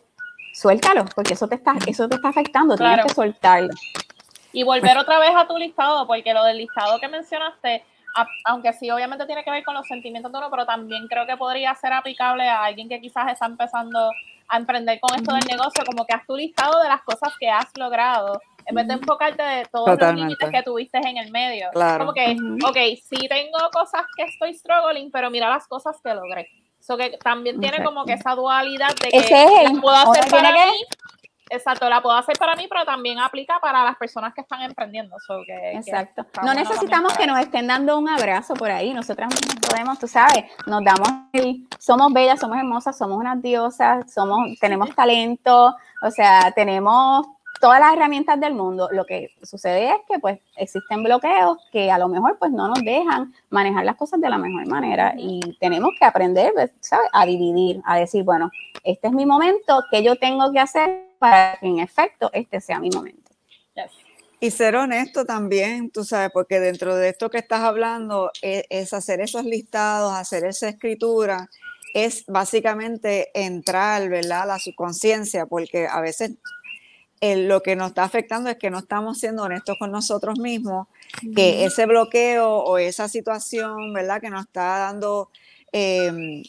suéltalo, 0.54 1.04
porque 1.14 1.34
eso 1.34 1.48
te 1.48 1.54
está, 1.56 1.74
eso 1.86 2.08
te 2.08 2.16
está 2.16 2.28
afectando, 2.28 2.76
tienes 2.76 3.04
que 3.04 3.14
soltarlo. 3.14 3.74
Y 4.52 4.64
volver 4.64 4.96
otra 4.96 5.18
vez 5.18 5.30
a 5.36 5.46
tu 5.46 5.58
listado, 5.58 6.06
porque 6.06 6.32
lo 6.32 6.42
del 6.44 6.58
listado 6.58 6.98
que 6.98 7.08
mencionaste, 7.08 7.84
aunque 8.44 8.72
sí 8.72 8.90
obviamente 8.90 9.26
tiene 9.26 9.44
que 9.44 9.50
ver 9.50 9.64
con 9.64 9.74
los 9.74 9.86
sentimientos 9.86 10.32
de 10.32 10.38
uno, 10.38 10.50
pero 10.50 10.66
también 10.66 11.06
creo 11.08 11.26
que 11.26 11.36
podría 11.36 11.74
ser 11.74 11.92
aplicable 11.92 12.48
a 12.48 12.64
alguien 12.64 12.88
que 12.88 13.00
quizás 13.00 13.30
está 13.32 13.46
empezando 13.46 14.10
a 14.48 14.56
emprender 14.56 15.00
con 15.00 15.16
esto 15.16 15.34
del 15.34 15.44
negocio, 15.46 15.84
como 15.84 16.06
que 16.06 16.14
has 16.14 16.26
tu 16.26 16.36
listado 16.36 16.80
de 16.80 16.88
las 16.88 17.02
cosas 17.02 17.32
que 17.38 17.48
has 17.48 17.66
logrado, 17.76 18.40
en 18.64 18.74
vez 18.74 18.86
de 18.88 18.94
enfocarte 18.94 19.42
de 19.42 19.64
todos 19.66 19.98
los 19.98 20.14
límites 20.14 20.50
que 20.50 20.62
tuviste 20.62 20.98
en 20.98 21.16
el 21.16 21.30
medio. 21.30 21.68
Como 21.98 22.12
que, 22.12 22.36
ok, 22.64 22.76
sí 23.02 23.28
tengo 23.28 23.58
cosas 23.72 24.02
que 24.16 24.24
estoy 24.24 24.54
struggling, 24.54 25.10
pero 25.10 25.30
mira 25.30 25.48
las 25.48 25.66
cosas 25.66 25.96
que 26.02 26.14
logré. 26.14 26.48
Eso 26.80 26.96
que 26.96 27.18
también 27.18 27.58
tiene 27.60 27.82
como 27.82 28.04
que 28.04 28.12
esa 28.12 28.36
dualidad 28.36 28.94
de 29.02 29.10
que 29.10 29.16
es 29.16 29.80
puedo 29.80 29.96
hacer 29.96 30.30
para 30.30 30.52
mí, 30.52 30.84
Exacto, 31.48 31.88
la 31.88 32.02
puedo 32.02 32.16
hacer 32.16 32.36
para 32.38 32.56
mí, 32.56 32.66
pero 32.68 32.84
también 32.84 33.18
aplica 33.20 33.60
para 33.60 33.84
las 33.84 33.96
personas 33.96 34.34
que 34.34 34.40
están 34.40 34.62
emprendiendo. 34.62 35.16
que, 35.46 35.72
Exacto. 35.72 36.26
no 36.42 36.54
necesitamos 36.54 37.16
que 37.16 37.26
nos 37.26 37.38
estén 37.38 37.66
dando 37.68 37.98
un 37.98 38.08
abrazo 38.08 38.54
por 38.54 38.70
ahí. 38.70 38.92
Nosotras 38.92 39.32
podemos, 39.68 39.98
tú 39.98 40.08
sabes, 40.08 40.44
nos 40.66 40.84
damos 40.84 41.08
el, 41.32 41.66
somos 41.78 42.12
bellas, 42.12 42.40
somos 42.40 42.58
hermosas, 42.58 42.98
somos 42.98 43.18
unas 43.18 43.40
diosas, 43.40 44.12
somos, 44.12 44.58
tenemos 44.60 44.94
talento, 44.94 45.76
o 46.02 46.10
sea, 46.10 46.50
tenemos 46.52 47.26
todas 47.60 47.80
las 47.80 47.92
herramientas 47.94 48.40
del 48.40 48.54
mundo. 48.54 48.88
Lo 48.92 49.04
que 49.04 49.30
sucede 49.42 49.90
es 49.90 49.98
que 50.08 50.18
pues 50.18 50.38
existen 50.56 51.02
bloqueos 51.02 51.58
que 51.70 51.90
a 51.90 51.98
lo 51.98 52.08
mejor 52.08 52.38
pues 52.38 52.50
no 52.50 52.68
nos 52.68 52.82
dejan 52.82 53.32
manejar 53.50 53.84
las 53.84 53.96
cosas 53.96 54.20
de 54.20 54.28
la 54.28 54.38
mejor 54.38 54.66
manera 54.66 55.14
y 55.16 55.40
tenemos 55.58 55.90
que 55.98 56.04
aprender, 56.04 56.52
pues, 56.54 56.72
¿sabes? 56.80 57.08
A 57.12 57.24
dividir, 57.24 57.80
a 57.84 57.98
decir, 57.98 58.24
bueno, 58.24 58.50
este 58.84 59.08
es 59.08 59.12
mi 59.12 59.26
momento, 59.26 59.84
¿qué 59.90 60.02
yo 60.02 60.16
tengo 60.16 60.52
que 60.52 60.60
hacer 60.60 61.06
para 61.18 61.58
que 61.60 61.66
en 61.66 61.78
efecto 61.80 62.30
este 62.32 62.60
sea 62.60 62.78
mi 62.78 62.90
momento? 62.90 63.32
Y 64.38 64.50
ser 64.50 64.76
honesto 64.76 65.24
también, 65.24 65.90
tú 65.90 66.04
sabes, 66.04 66.30
porque 66.32 66.60
dentro 66.60 66.94
de 66.94 67.08
esto 67.08 67.30
que 67.30 67.38
estás 67.38 67.62
hablando 67.62 68.30
es, 68.42 68.64
es 68.68 68.92
hacer 68.92 69.20
esos 69.20 69.44
listados, 69.44 70.12
hacer 70.12 70.44
esa 70.44 70.68
escritura, 70.68 71.48
es 71.94 72.24
básicamente 72.26 73.30
entrar, 73.32 74.08
¿verdad? 74.10 74.42
A 74.42 74.46
la 74.46 74.58
subconsciencia, 74.58 75.46
porque 75.46 75.86
a 75.86 76.00
veces 76.02 76.32
lo 77.20 77.62
que 77.62 77.76
nos 77.76 77.88
está 77.88 78.04
afectando 78.04 78.50
es 78.50 78.56
que 78.56 78.70
no 78.70 78.78
estamos 78.78 79.18
siendo 79.18 79.42
honestos 79.42 79.76
con 79.78 79.90
nosotros 79.90 80.38
mismos, 80.38 80.88
que 81.34 81.64
ese 81.64 81.86
bloqueo 81.86 82.58
o 82.58 82.78
esa 82.78 83.08
situación, 83.08 83.92
¿verdad? 83.94 84.20
Que 84.20 84.30
nos 84.30 84.44
está 84.44 84.78
dando 84.78 85.30
em, 85.72 86.42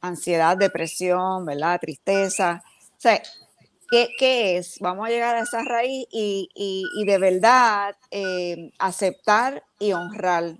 ansiedad, 0.00 0.56
depresión, 0.56 1.44
¿verdad? 1.44 1.80
Tristeza. 1.80 2.62
O 2.64 3.00
sea, 3.00 3.20
¿qué, 3.90 4.56
es? 4.56 4.78
Vamos 4.80 5.06
a 5.06 5.10
llegar 5.10 5.36
a 5.36 5.40
esa 5.40 5.62
raíz 5.64 6.06
y, 6.10 6.48
y, 6.54 7.04
de 7.04 7.18
verdad 7.18 7.96
em, 8.10 8.70
aceptar 8.78 9.62
y 9.78 9.92
honrar, 9.92 10.56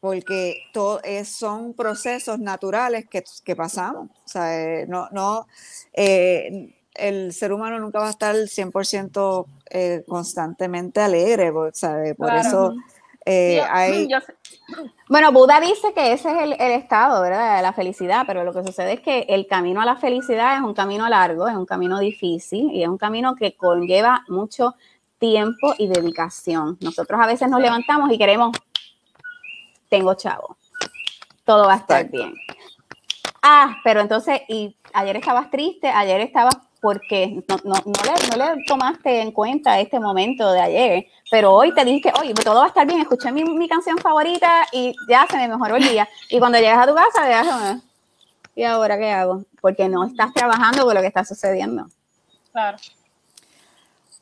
porque 0.00 0.62
todo 0.72 1.00
son 1.24 1.74
procesos 1.74 2.38
naturales 2.38 3.06
que, 3.08 3.24
que 3.44 3.56
pasamos. 3.56 4.10
O 4.24 4.28
sea, 4.28 4.80
eh, 4.80 4.86
no, 4.86 5.08
no 5.10 5.46
eh, 5.92 6.74
el 6.94 7.32
ser 7.32 7.52
humano 7.52 7.78
nunca 7.78 7.98
va 7.98 8.08
a 8.08 8.10
estar 8.10 8.34
100% 8.34 9.46
eh, 9.70 10.04
constantemente 10.06 11.00
alegre, 11.00 11.52
¿sabe? 11.72 12.14
Por 12.14 12.34
eso 12.34 12.74
eh, 13.26 13.60
hay... 13.68 14.08
Bueno, 15.08 15.32
Buda 15.32 15.60
dice 15.60 15.92
que 15.92 16.12
ese 16.12 16.30
es 16.30 16.42
el, 16.42 16.52
estado, 16.52 17.20
¿verdad? 17.20 17.56
De 17.56 17.62
la 17.62 17.72
felicidad, 17.72 18.24
pero 18.26 18.44
lo 18.44 18.52
que 18.52 18.64
sucede 18.64 18.94
es 18.94 19.00
que 19.00 19.26
el 19.28 19.46
camino 19.46 19.80
a 19.80 19.84
la 19.84 19.96
felicidad 19.96 20.56
es 20.56 20.62
un 20.62 20.74
camino 20.74 21.08
largo, 21.08 21.48
es 21.48 21.54
un 21.54 21.66
camino 21.66 21.98
difícil 21.98 22.70
y 22.72 22.82
es 22.82 22.88
un 22.88 22.98
camino 22.98 23.34
que 23.34 23.56
conlleva 23.56 24.24
mucho 24.28 24.76
tiempo 25.18 25.74
y 25.78 25.88
dedicación. 25.88 26.78
Nosotros 26.80 27.20
a 27.20 27.26
veces 27.26 27.48
nos 27.48 27.60
levantamos 27.60 28.12
y 28.12 28.18
queremos, 28.18 28.56
tengo 29.88 30.14
chavo, 30.14 30.56
todo 31.44 31.66
va 31.66 31.74
a 31.74 31.78
estar 31.78 32.02
Exacto. 32.02 32.16
bien. 32.16 32.34
Ah, 33.42 33.76
pero 33.84 34.00
entonces, 34.00 34.40
y 34.48 34.76
ayer 34.92 35.16
estabas 35.16 35.50
triste, 35.50 35.88
ayer 35.88 36.20
estabas 36.20 36.56
porque 36.86 37.42
no, 37.48 37.56
no, 37.64 37.74
no, 37.84 37.92
le, 38.04 38.38
no 38.38 38.54
le 38.54 38.64
tomaste 38.64 39.20
en 39.20 39.32
cuenta 39.32 39.80
este 39.80 39.98
momento 39.98 40.52
de 40.52 40.60
ayer, 40.60 41.06
pero 41.28 41.52
hoy 41.52 41.74
te 41.74 41.84
dije, 41.84 42.12
oye, 42.20 42.32
pues 42.32 42.44
todo 42.44 42.60
va 42.60 42.66
a 42.66 42.68
estar 42.68 42.86
bien, 42.86 43.00
escuché 43.00 43.32
mi, 43.32 43.42
mi 43.42 43.68
canción 43.68 43.98
favorita 43.98 44.64
y 44.70 44.94
ya 45.08 45.26
se 45.28 45.36
me 45.36 45.48
mejoró 45.48 45.74
el 45.74 45.82
día. 45.82 46.08
Y 46.30 46.38
cuando 46.38 46.58
llegas 46.60 46.78
a 46.78 46.86
tu 46.86 46.94
casa, 46.94 47.28
ya, 47.28 47.42
"Ah, 47.44 47.80
¿y 48.54 48.62
ahora 48.62 48.96
qué 48.96 49.10
hago? 49.10 49.42
Porque 49.60 49.88
no 49.88 50.04
estás 50.04 50.32
trabajando 50.32 50.84
con 50.84 50.94
lo 50.94 51.00
que 51.00 51.08
está 51.08 51.24
sucediendo. 51.24 51.88
Claro. 52.52 52.78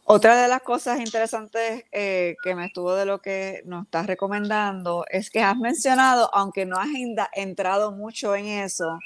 Otra 0.04 0.40
de 0.40 0.48
las 0.48 0.62
cosas 0.62 1.00
interesantes 1.00 1.84
eh, 1.92 2.34
que 2.42 2.54
me 2.54 2.64
estuvo 2.64 2.94
de 2.94 3.04
lo 3.04 3.18
que 3.18 3.60
nos 3.66 3.84
estás 3.84 4.06
recomendando 4.06 5.04
es 5.10 5.28
que 5.28 5.42
has 5.42 5.58
mencionado, 5.58 6.30
aunque 6.32 6.64
no 6.64 6.78
has 6.78 6.88
entrado 7.34 7.92
mucho 7.92 8.34
en 8.34 8.46
eso, 8.46 8.98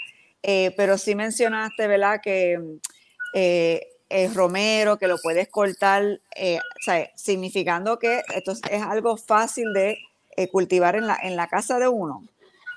eh, 0.44 0.72
pero 0.76 0.96
sí 0.96 1.16
mencionaste, 1.16 1.88
¿verdad? 1.88 2.20
Que 2.22 2.78
eh, 3.34 3.88
el 4.08 4.34
romero, 4.34 4.96
que 4.98 5.06
lo 5.06 5.18
puedes 5.18 5.48
cortar, 5.48 6.02
eh, 6.34 6.58
o 6.58 6.82
sea, 6.82 7.10
significando 7.14 7.98
que 7.98 8.22
esto 8.34 8.52
es- 8.52 8.62
algo 8.82 9.16
fácil 9.16 9.72
de 9.74 9.98
eh, 10.36 10.48
cultivar 10.50 10.94
en 10.96 11.06
la, 11.06 11.18
en 11.22 11.34
la 11.36 11.48
casa 11.48 11.78
de 11.78 11.88
uno. 11.88 12.22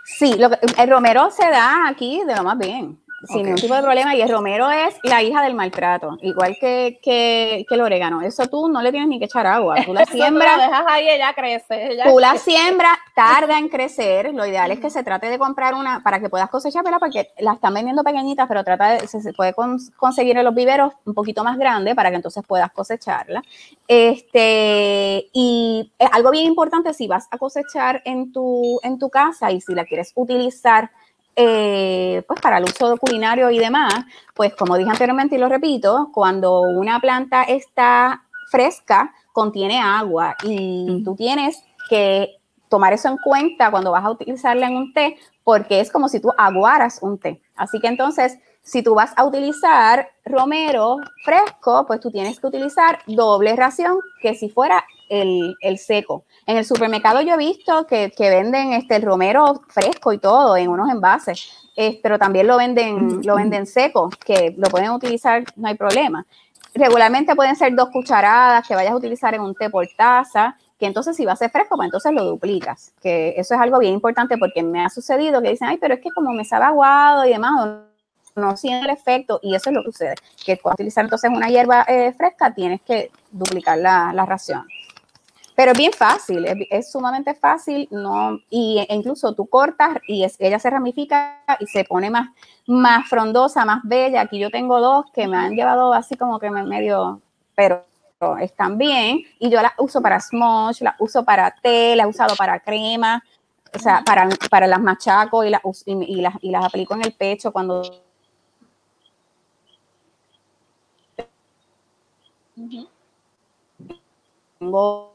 Sí, 0.03 0.33
lo 0.33 0.49
que- 0.49 0.57
el 0.81 0.89
romero 0.89 1.29
se 1.31 1.43
da 1.49 1.87
aquí 1.87 2.21
de 2.25 2.35
lo 2.35 2.43
más 2.43 2.57
bien, 2.57 2.99
sin 3.27 3.43
ningún 3.43 3.55
tipo 3.61 3.75
de 3.75 3.81
problema. 3.81 4.15
Y 4.15 4.21
el 4.21 4.29
romero 4.29 4.69
es 4.71 4.95
la 5.03 5.21
hija 5.21 5.41
del 5.43 5.53
maltrato, 5.53 6.17
igual 6.21 6.57
que, 6.59 6.99
que, 7.01 7.65
que 7.67 7.75
el 7.75 7.81
orégano. 7.81 8.21
Eso 8.21 8.47
tú 8.47 8.67
no 8.69 8.81
le 8.81 8.91
tienes 8.91 9.09
ni 9.09 9.19
que 9.19 9.25
echar 9.25 9.45
agua. 9.47 9.75
Tú 9.85 9.93
la 9.93 10.05
siembras, 10.11 10.57
dejas 10.57 10.83
ahí, 10.87 11.09
ella 11.09 11.33
crece. 11.33 11.91
Ella 11.93 12.05
tú 12.11 12.19
la 12.19 12.37
siembras, 12.37 12.97
tarda 13.15 13.57
en 13.57 13.69
crecer. 13.69 14.33
Lo 14.33 14.45
ideal 14.45 14.71
es 14.71 14.79
que 14.79 14.89
se 14.89 15.03
trate 15.03 15.27
de 15.29 15.37
comprar 15.39 15.73
una 15.75 16.01
para 16.03 16.19
que 16.19 16.29
puedas 16.29 16.49
cosechar, 16.49 16.83
¿verdad? 16.83 16.99
Porque 16.99 17.29
la 17.39 17.53
están 17.53 17.73
vendiendo 17.73 18.03
pequeñitas, 18.03 18.47
pero 18.47 18.63
trata 18.63 18.91
de, 18.93 19.07
se, 19.07 19.33
puede 19.33 19.53
cons- 19.53 19.91
conseguir 19.95 20.37
en 20.37 20.45
los 20.45 20.55
viveros 20.55 20.93
un 21.05 21.13
poquito 21.13 21.43
más 21.43 21.57
grande 21.57 21.95
para 21.95 22.09
que 22.09 22.15
entonces 22.15 22.43
puedas 22.47 22.71
cosecharla. 22.71 23.41
Este, 23.87 25.27
y 25.33 25.91
es 25.97 26.09
algo 26.11 26.31
bien 26.31 26.45
importante 26.45 26.93
si 26.93 27.07
vas 27.07 27.27
a 27.31 27.37
cosechar 27.37 28.01
en 28.05 28.31
tu, 28.31 28.79
en 28.83 28.97
tu 28.99 29.09
casa 29.09 29.51
y 29.51 29.61
si 29.61 29.73
la 29.75 29.85
quieres 29.85 30.11
utilizar 30.15 30.91
eh, 31.35 32.23
pues 32.27 32.41
para 32.41 32.57
el 32.57 32.65
uso 32.65 32.97
culinario 32.97 33.49
y 33.49 33.59
demás, 33.59 33.93
pues 34.33 34.53
como 34.55 34.77
dije 34.77 34.89
anteriormente 34.89 35.35
y 35.35 35.39
lo 35.39 35.49
repito, 35.49 36.09
cuando 36.13 36.61
una 36.61 36.99
planta 36.99 37.43
está 37.43 38.23
fresca, 38.49 39.13
contiene 39.33 39.79
agua 39.79 40.35
y 40.43 41.03
tú 41.03 41.15
tienes 41.15 41.63
que 41.89 42.41
tomar 42.69 42.93
eso 42.93 43.09
en 43.09 43.17
cuenta 43.17 43.71
cuando 43.71 43.91
vas 43.91 44.05
a 44.05 44.11
utilizarla 44.11 44.67
en 44.67 44.75
un 44.75 44.93
té, 44.93 45.17
porque 45.43 45.79
es 45.79 45.91
como 45.91 46.07
si 46.07 46.19
tú 46.19 46.31
aguaras 46.37 46.99
un 47.01 47.17
té. 47.17 47.41
Así 47.55 47.79
que 47.79 47.87
entonces, 47.87 48.39
si 48.61 48.83
tú 48.83 48.95
vas 48.95 49.13
a 49.17 49.25
utilizar 49.25 50.09
romero 50.25 50.97
fresco, 51.23 51.85
pues 51.85 51.99
tú 51.99 52.11
tienes 52.11 52.39
que 52.39 52.47
utilizar 52.47 52.99
doble 53.07 53.55
ración 53.55 53.99
que 54.21 54.35
si 54.35 54.49
fuera 54.49 54.85
el, 55.11 55.55
el 55.59 55.77
seco. 55.77 56.23
En 56.47 56.57
el 56.57 56.65
supermercado 56.65 57.21
yo 57.21 57.33
he 57.33 57.37
visto 57.37 57.85
que, 57.85 58.11
que 58.15 58.29
venden 58.29 58.73
este, 58.73 58.95
el 58.95 59.01
romero 59.01 59.61
fresco 59.67 60.13
y 60.13 60.17
todo 60.17 60.55
en 60.55 60.69
unos 60.69 60.89
envases, 60.89 61.51
eh, 61.75 61.99
pero 62.01 62.17
también 62.17 62.47
lo 62.47 62.57
venden, 62.57 63.21
lo 63.23 63.35
venden 63.35 63.65
seco, 63.65 64.09
que 64.25 64.55
lo 64.57 64.69
pueden 64.69 64.91
utilizar, 64.91 65.43
no 65.57 65.67
hay 65.67 65.75
problema. 65.75 66.25
Regularmente 66.73 67.35
pueden 67.35 67.57
ser 67.57 67.75
dos 67.75 67.89
cucharadas 67.89 68.65
que 68.65 68.73
vayas 68.73 68.93
a 68.93 68.95
utilizar 68.95 69.35
en 69.35 69.41
un 69.41 69.53
té 69.53 69.69
por 69.69 69.85
taza, 69.97 70.55
que 70.79 70.85
entonces 70.85 71.15
si 71.17 71.25
va 71.25 71.33
a 71.33 71.35
ser 71.35 71.51
fresco, 71.51 71.75
pues 71.75 71.87
entonces 71.87 72.13
lo 72.13 72.23
duplicas, 72.23 72.93
que 73.01 73.33
eso 73.35 73.53
es 73.53 73.59
algo 73.59 73.79
bien 73.79 73.93
importante 73.93 74.37
porque 74.37 74.63
me 74.63 74.83
ha 74.83 74.89
sucedido 74.89 75.41
que 75.41 75.49
dicen, 75.49 75.67
ay, 75.67 75.77
pero 75.77 75.95
es 75.95 75.99
que 75.99 76.09
como 76.15 76.31
me 76.31 76.45
sabe 76.45 76.65
aguado 76.65 77.25
y 77.25 77.29
demás, 77.31 77.81
no 78.35 78.55
siente 78.55 78.85
el 78.85 78.91
efecto, 78.91 79.41
y 79.43 79.55
eso 79.55 79.69
es 79.69 79.75
lo 79.75 79.83
que 79.83 79.91
sucede, 79.91 80.15
que 80.45 80.57
cuando 80.57 80.75
utilizar 80.75 81.03
entonces 81.03 81.29
una 81.29 81.49
hierba 81.49 81.83
eh, 81.87 82.13
fresca 82.13 82.53
tienes 82.53 82.81
que 82.81 83.11
duplicar 83.29 83.77
la, 83.77 84.13
la 84.13 84.25
ración. 84.25 84.65
Pero 85.61 85.73
es 85.73 85.77
bien 85.77 85.93
fácil, 85.93 86.43
es, 86.47 86.55
es 86.71 86.91
sumamente 86.91 87.35
fácil, 87.35 87.87
no, 87.91 88.39
y 88.49 88.79
e 88.89 88.95
incluso 88.95 89.35
tú 89.35 89.45
cortas 89.45 89.99
y 90.07 90.23
es- 90.23 90.35
ella 90.39 90.57
se 90.57 90.71
ramifica 90.71 91.37
y 91.59 91.67
se 91.67 91.83
pone 91.83 92.09
más, 92.09 92.31
más 92.65 93.07
frondosa, 93.07 93.63
más 93.63 93.81
bella. 93.83 94.21
Aquí 94.21 94.39
yo 94.39 94.49
tengo 94.49 94.79
dos 94.81 95.05
que 95.13 95.27
me 95.27 95.37
han 95.37 95.53
llevado 95.55 95.93
así 95.93 96.15
como 96.17 96.39
que 96.39 96.49
me 96.49 96.63
medio, 96.63 97.21
pero 97.53 97.85
están 98.39 98.79
bien. 98.79 99.19
Y 99.37 99.51
yo 99.51 99.61
las 99.61 99.73
uso 99.77 100.01
para 100.01 100.19
smosh, 100.19 100.81
las 100.81 100.95
uso 100.99 101.23
para 101.23 101.51
té, 101.61 101.95
las 101.95 102.07
he 102.07 102.09
usado 102.09 102.35
para 102.35 102.59
crema, 102.59 103.23
o 103.75 103.77
sea, 103.77 104.01
para, 104.03 104.27
para 104.49 104.65
las 104.65 104.81
machaco 104.81 105.43
y 105.43 105.51
las, 105.51 105.61
y, 105.85 105.91
y 105.93 106.21
las, 106.21 106.33
y 106.41 106.49
las 106.49 106.65
aplico 106.65 106.95
en 106.95 107.05
el 107.05 107.13
pecho 107.13 107.51
cuando 107.51 107.83
tengo 114.59 115.10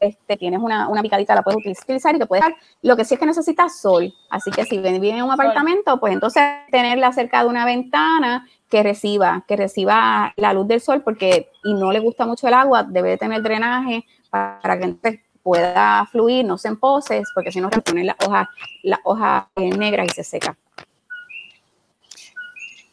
este, 0.00 0.36
tienes 0.36 0.60
una, 0.60 0.88
una 0.88 1.02
picadita, 1.02 1.34
la 1.34 1.42
puedes 1.42 1.58
utilizar 1.58 2.14
y 2.14 2.18
te 2.18 2.26
puedes 2.26 2.44
dar. 2.44 2.54
Lo 2.82 2.96
que 2.96 3.04
sí 3.04 3.14
es 3.14 3.20
que 3.20 3.26
necesitas 3.26 3.80
sol. 3.80 4.12
Así 4.30 4.50
que 4.50 4.64
si 4.64 4.78
vive 4.78 5.10
en 5.10 5.24
un 5.24 5.30
apartamento, 5.30 5.98
pues 5.98 6.12
entonces 6.12 6.42
tenerla 6.70 7.12
cerca 7.12 7.42
de 7.42 7.48
una 7.48 7.64
ventana 7.64 8.46
que 8.68 8.82
reciba, 8.82 9.44
que 9.46 9.56
reciba 9.56 10.32
la 10.36 10.52
luz 10.52 10.66
del 10.66 10.80
sol, 10.80 11.02
porque 11.02 11.50
y 11.64 11.74
no 11.74 11.92
le 11.92 12.00
gusta 12.00 12.26
mucho 12.26 12.48
el 12.48 12.54
agua, 12.54 12.82
debe 12.82 13.10
de 13.10 13.18
tener 13.18 13.42
drenaje 13.42 14.04
para, 14.30 14.78
que 14.78 15.22
pueda 15.42 16.06
fluir, 16.10 16.44
no 16.44 16.58
se 16.58 16.68
emposes, 16.68 17.30
porque 17.34 17.52
si 17.52 17.60
no 17.60 17.70
se 17.70 17.80
ponen 17.80 18.06
las 18.06 18.16
hojas, 18.26 18.48
las 18.82 18.98
hojas 19.04 19.44
eh, 19.56 19.70
negras 19.70 20.08
y 20.10 20.14
se 20.14 20.24
seca. 20.24 20.56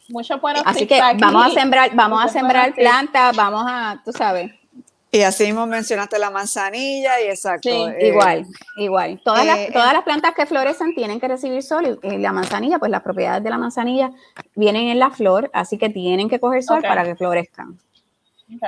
Buenos 0.08 0.62
Así 0.66 0.86
que 0.86 1.00
aquí. 1.00 1.18
vamos 1.20 1.46
a 1.46 1.50
sembrar, 1.50 1.90
vamos 1.94 2.24
a 2.24 2.28
sembrar 2.28 2.74
plantas, 2.74 3.34
vamos 3.34 3.64
a, 3.66 4.00
tú 4.04 4.12
sabes, 4.12 4.52
Y 5.14 5.22
así 5.22 5.44
mismo 5.44 5.64
mencionaste 5.64 6.18
la 6.18 6.28
manzanilla 6.28 7.20
y 7.20 7.28
exacto. 7.28 7.68
Sí, 7.68 7.94
eh, 8.00 8.08
Igual, 8.08 8.46
igual. 8.76 9.20
Todas, 9.24 9.46
las, 9.46 9.58
eh, 9.58 9.70
todas 9.72 9.92
las 9.92 10.02
plantas 10.02 10.34
que 10.34 10.44
florecen 10.44 10.92
tienen 10.96 11.20
que 11.20 11.28
recibir 11.28 11.62
sol. 11.62 12.00
y, 12.02 12.08
eh, 12.08 12.18
la 12.18 12.32
manzanilla, 12.32 12.80
pues 12.80 12.90
las 12.90 13.00
propiedades 13.02 13.44
de 13.44 13.48
la 13.48 13.56
manzanilla 13.56 14.10
vienen 14.56 14.88
en 14.88 14.98
la 14.98 15.10
flor, 15.10 15.50
así 15.52 15.78
que 15.78 15.88
tienen 15.88 16.28
que 16.28 16.40
coger 16.40 16.64
sol 16.64 16.82
para 16.82 17.04
que 17.04 17.14
florezcan. 17.14 17.78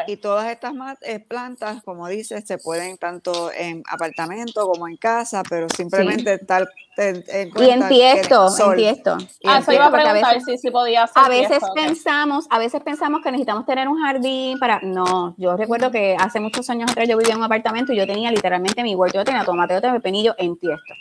Y 0.06 0.16
todas 0.16 0.50
estas 0.50 0.72
eh, 1.02 1.20
plantas, 1.20 1.82
como 1.82 2.08
dices, 2.08 2.44
se 2.46 2.58
pueden 2.58 2.96
tanto 2.96 3.52
en 3.52 3.82
apartamento 3.90 4.66
como 4.66 4.88
en 4.88 4.96
casa, 4.96 5.42
pero 5.48 5.68
simplemente 5.68 6.34
estar 6.34 6.68
en, 6.96 7.24
en 7.28 7.50
Y 7.56 7.70
en 7.70 7.88
tiesto, 7.88 8.48
en 8.58 8.76
tiesto. 8.76 9.18
Ah, 9.44 9.58
eso 9.58 9.72
iba 9.72 9.86
a 9.86 10.12
veces- 10.12 10.44
si, 10.44 10.58
si 10.58 10.70
podía 10.70 11.04
hacer 11.04 11.22
A 11.22 11.28
veces 11.28 11.48
fiesta, 11.48 11.66
ok. 11.66 11.74
pensamos, 11.74 12.46
a 12.50 12.58
veces 12.58 12.82
pensamos 12.82 13.20
que 13.22 13.30
necesitamos 13.30 13.66
tener 13.66 13.88
un 13.88 14.00
jardín 14.00 14.58
para. 14.58 14.80
No, 14.80 15.34
yo 15.38 15.56
recuerdo 15.56 15.90
que 15.90 16.16
hace 16.18 16.40
muchos 16.40 16.68
años 16.70 16.90
atrás 16.90 17.08
yo 17.08 17.16
vivía 17.16 17.34
en 17.34 17.38
un 17.38 17.44
apartamento 17.44 17.92
y 17.92 17.96
yo 17.96 18.06
tenía 18.06 18.30
literalmente 18.30 18.82
mi 18.82 18.94
huerto, 18.94 19.18
yo 19.18 19.24
tenía 19.24 19.44
tomateo, 19.44 19.80
tenía 19.80 19.94
pepinillo 19.96 20.34
en 20.38 20.56
tiesto. 20.58 20.94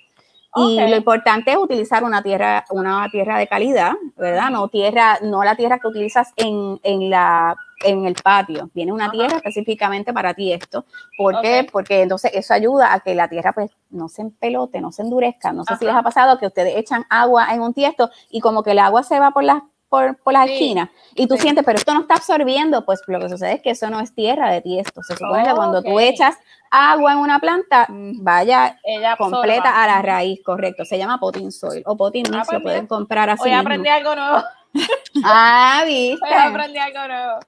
Y 0.58 0.80
Ok. 0.80 0.90
lo 0.90 0.96
importante 0.96 1.52
es 1.52 1.58
utilizar 1.58 2.04
una 2.04 2.24
tierra, 2.24 2.64
una 2.70 3.08
tierra 3.12 3.38
de 3.38 3.48
calidad, 3.48 3.94
¿verdad? 4.16 4.50
No 4.52 4.70
tierra, 4.70 5.18
no 5.22 5.44
la 5.44 5.56
tierra 5.56 5.80
que 5.80 5.88
utilizas 5.88 6.32
en, 6.38 6.80
en 6.84 7.10
la 7.10 7.56
en 7.84 8.06
el 8.06 8.16
patio. 8.16 8.70
Viene 8.74 8.94
una 8.94 9.06
Ajá. 9.06 9.12
tierra 9.12 9.38
específicamente 9.38 10.14
para 10.14 10.34
tiesto. 10.34 10.86
¿Por 11.18 11.42
qué? 11.42 11.68
Porque 11.70 12.02
entonces 12.02 12.32
eso 12.34 12.54
ayuda 12.54 12.94
a 12.94 13.02
que 13.02 13.14
la 13.14 13.28
tierra 13.28 13.52
pues 13.54 13.70
no 13.90 14.08
se 14.08 14.22
empelote, 14.22 14.82
no 14.82 14.92
se 14.92 15.02
endurezca. 15.04 15.52
No 15.52 15.66
sé 15.66 15.76
si 15.76 15.86
les 15.86 15.94
ha 15.94 16.02
pasado 16.02 16.38
que 16.40 16.48
ustedes 16.48 16.78
echan 16.78 17.06
agua 17.10 17.54
en 17.54 17.62
un 17.62 17.74
tiesto 17.74 18.10
y 18.32 18.40
como 18.40 18.64
que 18.64 18.72
el 18.72 18.80
agua 18.80 19.04
se 19.04 19.20
va 19.20 19.32
por 19.32 19.44
las 19.44 19.62
por, 19.96 20.18
por 20.18 20.34
las 20.34 20.46
Sí, 20.48 20.54
esquinas 20.54 20.90
y 21.16 21.28
tú 21.28 21.36
sí. 21.36 21.42
sientes, 21.44 21.64
pero 21.66 21.78
esto 21.78 21.94
no 21.94 22.02
está 22.02 22.16
absorbiendo, 22.16 22.86
pues 22.86 23.02
lo 23.08 23.20
que 23.20 23.30
sucede 23.30 23.54
es 23.54 23.62
que 23.62 23.70
eso 23.72 23.90
no 23.90 24.00
es 24.00 24.14
tierra 24.14 24.52
de 24.52 24.62
tiesto. 24.62 25.02
Se 25.04 25.16
supone 25.16 25.44
que 25.44 25.54
cuando 25.54 25.82
tú 25.82 26.00
echas 26.00 26.38
agua 26.72 27.14
en 27.14 27.20
una 27.20 27.40
planta, 27.40 27.88
vaya 27.90 28.78
Ella 28.84 29.16
completa 29.16 29.84
a 29.84 29.88
la 29.88 30.02
raíz, 30.02 30.42
correcto. 30.44 30.84
Se 30.86 30.98
llama 30.98 31.18
potting 31.20 31.52
soil 31.52 31.82
o 31.86 31.96
potting 31.96 32.26
Ah, 32.28 32.32
mix, 32.38 32.46
pues 32.48 32.58
lo 32.58 32.64
pueden 32.64 32.88
comprar 32.88 33.30
así. 33.30 33.44
Hoy 33.44 33.50
mismo. 33.52 33.62
aprendí 33.62 33.90
algo 33.90 34.16
nuevo. 34.16 34.44
Ah, 35.24 35.84
viste. 35.86 36.26
Hoy 36.26 36.34
aprendí 36.34 36.78
algo 36.78 37.08
nuevo. 37.08 37.40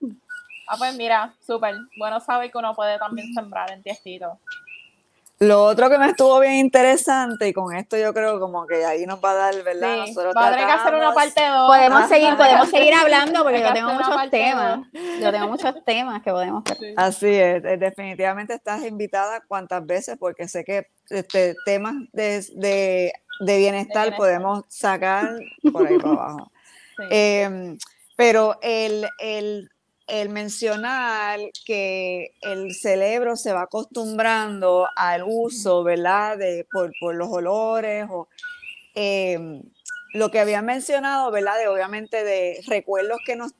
Ah, 0.69 0.75
pues 0.77 0.95
mira, 0.95 1.33
súper. 1.45 1.75
Bueno 1.97 2.19
saber 2.19 2.51
que 2.51 2.57
uno 2.57 2.73
puede 2.73 2.97
también 2.99 3.33
sembrar 3.33 3.71
en 3.71 3.83
tiestito. 3.83 4.39
Lo 5.39 5.63
otro 5.63 5.87
que 5.89 5.99
me 5.99 6.07
estuvo 6.09 6.39
bien 6.39 6.53
interesante, 6.55 7.47
y 7.47 7.53
con 7.53 7.75
esto 7.75 7.95
yo 7.95 8.11
creo 8.13 8.39
como 8.39 8.65
que 8.65 8.83
ahí 8.83 9.05
nos 9.05 9.19
va 9.23 9.31
a 9.31 9.35
dar, 9.35 9.63
¿verdad? 9.63 9.93
Sí, 10.05 10.09
Nosotros 10.11 10.33
va 10.35 10.47
a 10.47 10.51
tener 10.51 10.65
que 10.65 10.71
hacer 10.71 10.95
una 10.95 11.13
parte 11.13 11.41
2. 11.47 11.67
Podemos 11.67 12.01
Ah, 12.03 12.07
seguir, 12.07 12.35
podemos 12.35 12.69
seguir 12.69 12.93
hablando 12.95 13.43
porque 13.43 13.61
yo 13.61 13.73
tengo 13.73 13.93
muchos 13.93 14.29
temas. 14.31 14.79
Yo 15.21 15.31
tengo 15.31 15.47
muchos 15.47 15.75
temas 15.85 16.23
que 16.23 16.31
podemos 16.31 16.63
Así 16.95 17.27
es, 17.27 17.63
eh, 17.63 17.77
definitivamente 17.77 18.55
estás 18.55 18.83
invitada 18.83 19.41
cuantas 19.47 19.85
veces 19.85 20.17
porque 20.19 20.47
sé 20.47 20.63
que 20.63 20.87
este, 21.09 21.55
temas 21.65 21.93
de, 22.13 22.43
de- 22.55 23.13
de 23.39 23.57
bienestar 23.59 24.05
bienestar. 24.05 24.17
podemos 24.17 24.63
sacar 24.69 25.37
por 25.71 25.85
ahí 25.87 25.97
para 25.99 26.13
abajo. 26.13 26.51
Sí. 26.97 27.03
Em, 27.11 27.77
pero 28.15 28.57
el, 28.63 29.07
el 29.19 29.69
el 30.07 30.29
mencionar 30.29 31.39
que 31.65 32.33
el 32.41 32.73
cerebro 32.73 33.35
se 33.35 33.51
va 33.51 33.63
acostumbrando 33.63 34.87
al 34.95 35.23
uso, 35.25 35.83
¿verdad? 35.83 36.37
De, 36.37 36.65
por, 36.71 36.93
por 36.99 37.15
los 37.15 37.27
olores 37.29 38.07
o 38.09 38.29
em, 38.95 39.61
lo 40.13 40.31
que 40.31 40.39
había 40.39 40.61
mencionado, 40.61 41.29
¿verdad? 41.29 41.57
De 41.59 41.67
obviamente 41.67 42.23
de 42.23 42.61
recuerdos 42.67 43.19
que 43.25 43.35
nos, 43.35 43.51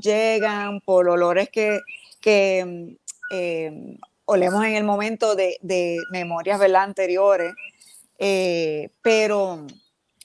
llegan 0.00 0.80
por 0.80 1.08
olores 1.08 1.48
que, 1.48 1.80
que 2.20 2.58
em, 2.58 2.96
em, 3.30 3.98
olemos 4.26 4.64
en 4.64 4.74
el 4.74 4.84
momento 4.84 5.34
de, 5.34 5.56
de 5.62 5.98
memorias, 6.10 6.58
¿verdad? 6.58 6.82
Anteriores, 6.82 7.54
eh, 8.18 8.90
pero 9.02 9.66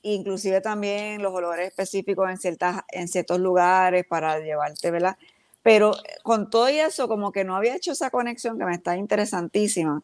inclusive 0.01 0.61
también 0.61 1.21
los 1.21 1.33
olores 1.33 1.67
específicos 1.69 2.29
en, 2.29 2.37
ciertas, 2.37 2.81
en 2.89 3.07
ciertos 3.07 3.39
lugares 3.39 4.05
para 4.07 4.39
llevarte, 4.39 4.91
¿verdad? 4.91 5.17
Pero 5.69 5.91
con 6.23 6.49
todo 6.49 6.67
eso, 6.67 7.07
como 7.07 7.31
que 7.31 7.43
no 7.43 7.55
había 7.55 7.75
hecho 7.75 7.91
esa 7.91 8.09
conexión 8.09 8.57
que 8.57 8.65
me 8.65 8.73
está 8.73 8.97
interesantísima, 8.97 10.01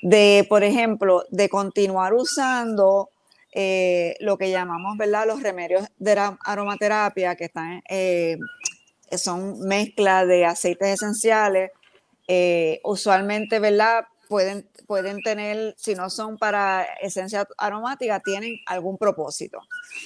de, 0.00 0.46
por 0.48 0.62
ejemplo, 0.62 1.24
de 1.30 1.48
continuar 1.48 2.14
usando 2.14 3.10
eh, 3.52 4.14
lo 4.20 4.38
que 4.38 4.52
llamamos, 4.52 4.96
¿verdad? 4.96 5.26
Los 5.26 5.42
remedios 5.42 5.88
de 5.98 6.14
la 6.14 6.38
aromaterapia, 6.44 7.34
que 7.34 7.46
están, 7.46 7.82
eh, 7.88 8.38
son 9.10 9.58
mezcla 9.66 10.24
de 10.24 10.44
aceites 10.44 10.86
esenciales, 10.86 11.72
eh, 12.28 12.80
usualmente, 12.84 13.58
¿verdad? 13.58 14.04
Pueden, 14.28 14.68
pueden 14.86 15.20
tener, 15.24 15.74
si 15.76 15.96
no 15.96 16.10
son 16.10 16.38
para 16.38 16.84
esencia 17.02 17.44
aromática, 17.58 18.20
tienen 18.20 18.54
algún 18.66 18.96
propósito. 18.96 19.62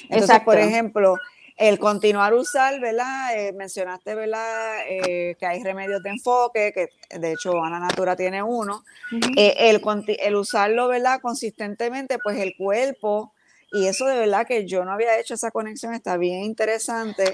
Entonces, 0.09 0.41
por 0.41 0.57
ejemplo, 0.57 1.17
el 1.63 1.79
continuar 1.79 2.35
usar, 2.35 2.81
¿verdad? 2.81 3.37
Eh, 3.37 3.53
mencionaste, 3.53 4.17
¿verdad? 4.17 4.79
Eh, 4.89 5.37
que 5.39 5.47
hay 5.47 5.63
remedios 5.63 6.03
de 6.03 6.11
enfoque, 6.11 6.73
que 6.75 6.89
de 7.17 7.33
hecho 7.33 7.63
Ana 7.63 7.79
Natura 7.79 8.17
tiene 8.17 8.43
uno. 8.43 8.83
Eh, 9.37 9.55
el, 9.71 9.81
el, 10.19 10.35
usarlo, 10.35 10.89
¿verdad? 10.89 11.21
Consistentemente, 11.23 12.19
pues 12.19 12.41
el 12.41 12.57
cuerpo, 12.57 13.33
y 13.71 13.87
eso 13.87 14.07
de 14.07 14.19
verdad 14.19 14.45
que 14.45 14.67
yo 14.67 14.85
no 14.85 14.91
había 14.91 15.21
hecho 15.21 15.35
esa 15.35 15.53
conexión, 15.53 15.95
está 15.95 16.17
bien 16.17 16.43
interesante. 16.43 17.31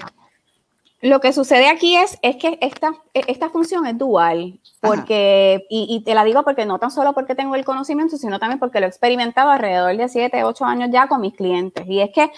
Lo 1.01 1.21
que 1.21 1.33
sucede 1.33 1.67
aquí 1.67 1.95
es, 1.95 2.19
es 2.21 2.35
que 2.35 2.59
esta, 2.61 2.91
e, 3.15 3.23
esta 3.29 3.49
función 3.49 3.87
es 3.87 3.97
dual, 3.97 4.59
porque, 4.79 5.65
y, 5.71 5.87
y, 5.89 6.03
te 6.03 6.13
la 6.13 6.23
digo 6.23 6.43
porque 6.43 6.67
no 6.67 6.77
tan 6.77 6.91
solo 6.91 7.13
porque 7.13 7.33
tengo 7.33 7.55
el 7.55 7.65
conocimiento, 7.65 8.15
sino 8.17 8.37
también 8.37 8.59
porque 8.59 8.79
lo 8.79 8.85
he 8.85 8.89
experimentado 8.89 9.49
alrededor 9.49 9.97
de 9.97 10.07
7, 10.07 10.43
8 10.43 10.65
años 10.65 10.89
ya 10.91 11.07
con 11.07 11.21
mis 11.21 11.33
clientes. 11.33 11.83
Y 11.87 12.01
es 12.01 12.11
que 12.13 12.29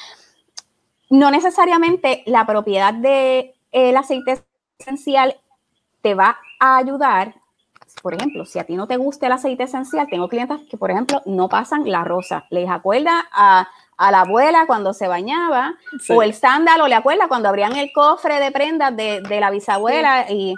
no 1.12 1.30
necesariamente 1.30 2.24
la 2.26 2.47
propiedad 2.47 2.93
del 2.93 3.54
el 3.71 3.95
aceite 3.95 4.43
esencial 4.80 5.39
te 6.02 6.15
va 6.15 6.39
a 6.60 6.78
ayudar. 6.78 7.36
Por 8.02 8.15
ejemplo, 8.15 8.45
si 8.45 8.58
a 8.58 8.63
ti 8.63 8.76
no 8.76 8.88
te 8.88 8.97
gusta 8.97 9.28
el 9.28 9.34
aceite 9.34 9.63
esencial, 9.63 10.08
tengo 10.10 10.28
clientes 10.28 10.60
que, 10.69 10.78
por 10.78 10.89
ejemplo, 10.89 11.21
no 11.26 11.50
pasan 11.50 11.89
la 11.91 12.04
rosa. 12.04 12.45
Les 12.50 12.69
acuerda 12.69 13.28
a, 13.32 13.67
a 13.97 14.12
la 14.12 14.21
abuela 14.21 14.65
cuando 14.65 14.93
se 14.93 15.08
bañaba, 15.08 15.76
o 16.10 16.24
el 16.24 16.34
sándalo, 16.34 16.88
le 16.88 16.95
acuerda 16.95 17.28
cuando 17.28 17.50
abrían 17.50 17.76
el 17.76 17.91
cofre 17.93 18.39
de 18.39 18.52
prendas 18.52 18.95
de, 18.95 19.21
de 19.21 19.39
la 19.39 19.52
bisabuela. 19.52 20.26
Y 20.32 20.56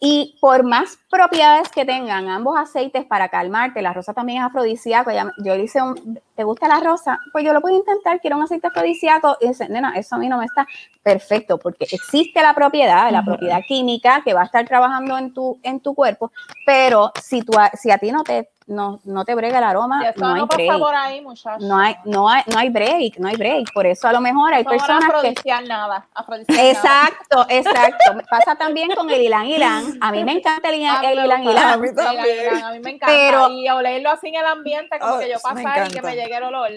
y 0.00 0.38
por 0.40 0.64
más 0.64 0.98
propiedades 1.10 1.68
que 1.68 1.84
tengan 1.84 2.28
ambos 2.28 2.56
aceites 2.58 3.04
para 3.04 3.28
calmarte, 3.28 3.82
la 3.82 3.92
rosa 3.92 4.14
también 4.14 4.38
es 4.38 4.46
afrodisíaco. 4.46 5.10
Yo 5.38 5.56
le 5.56 5.64
hice 5.64 5.82
un, 5.82 6.20
¿te 6.34 6.44
gusta 6.44 6.68
la 6.68 6.80
rosa? 6.80 7.18
Pues 7.32 7.44
yo 7.44 7.52
lo 7.52 7.60
puedo 7.60 7.76
intentar, 7.76 8.20
quiero 8.20 8.36
un 8.36 8.44
aceite 8.44 8.68
afrodisíaco. 8.68 9.36
Y 9.40 9.48
dice, 9.48 9.68
nena, 9.68 9.92
eso 9.96 10.14
a 10.14 10.18
mí 10.18 10.28
no 10.28 10.38
me 10.38 10.44
está 10.44 10.66
perfecto, 11.02 11.58
porque 11.58 11.86
existe 11.90 12.40
la 12.40 12.54
propiedad, 12.54 13.10
la 13.10 13.24
propiedad 13.24 13.60
química 13.66 14.22
que 14.24 14.32
va 14.32 14.42
a 14.42 14.44
estar 14.44 14.64
trabajando 14.66 15.18
en 15.18 15.34
tu, 15.34 15.58
en 15.62 15.80
tu 15.80 15.94
cuerpo, 15.94 16.30
pero 16.64 17.12
si, 17.20 17.42
tú, 17.42 17.52
si 17.74 17.90
a 17.90 17.98
ti 17.98 18.12
no 18.12 18.22
te 18.22 18.48
no, 18.70 19.00
no 19.04 19.24
te 19.24 19.34
brega 19.34 19.58
el 19.58 19.64
aroma, 19.64 20.00
no 20.16 20.34
hay 20.34 20.42
break. 20.42 20.78
Por 20.78 20.94
ahí, 20.94 21.20
no 21.60 21.76
hay, 21.76 21.96
no 22.04 22.28
hay, 22.28 22.42
no 22.46 22.58
hay 22.58 22.68
break, 22.70 23.18
no 23.18 23.28
hay 23.28 23.36
break. 23.36 23.72
Por 23.74 23.84
eso 23.86 24.06
a 24.06 24.12
lo 24.12 24.20
mejor 24.20 24.54
hay 24.54 24.64
personas 24.64 25.12
que 25.22 25.34
nada, 25.66 26.06
exacto, 26.48 27.46
exacto. 27.48 28.12
Pasa 28.30 28.54
también 28.54 28.90
con 28.94 29.10
el 29.10 29.22
ilan 29.22 29.46
ilan. 29.46 29.98
A 30.00 30.12
mí 30.12 30.24
me 30.24 30.32
encanta 30.32 30.68
el, 30.68 30.76
ilan 30.76 30.99
ilan. 31.04 31.58
A 31.58 31.76
mí 31.76 31.88
también. 31.94 32.62
A 32.62 32.72
mí 32.72 32.80
me 32.80 32.90
encanta. 32.90 33.06
Pero, 33.06 33.50
y 33.50 33.68
olerlo 33.68 34.10
así 34.10 34.28
en 34.28 34.36
el 34.36 34.46
ambiente, 34.46 34.98
como 34.98 35.16
oh, 35.16 35.18
que 35.18 35.30
yo 35.30 35.38
pasar 35.40 35.88
y 35.88 35.92
que 35.92 36.02
me 36.02 36.14
llegue 36.14 36.36
el 36.36 36.44
olor. 36.44 36.70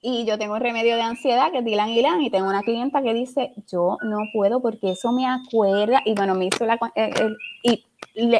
Y 0.00 0.24
yo 0.24 0.38
tengo 0.38 0.54
un 0.54 0.60
remedio 0.60 0.94
de 0.94 1.02
ansiedad 1.02 1.50
que 1.50 1.58
es 1.58 1.64
Dylan 1.64 1.90
Ilan 1.90 2.22
y 2.22 2.30
tengo 2.30 2.48
una 2.48 2.62
clienta 2.62 3.02
que 3.02 3.14
dice, 3.14 3.52
yo 3.66 3.98
no 4.02 4.18
puedo 4.32 4.60
porque 4.60 4.92
eso 4.92 5.10
me 5.10 5.26
acuerda 5.26 6.02
y 6.04 6.14
bueno, 6.14 6.34
me 6.34 6.46
hizo 6.46 6.64
la... 6.66 6.78
Eh, 6.94 7.10
y 7.64 7.84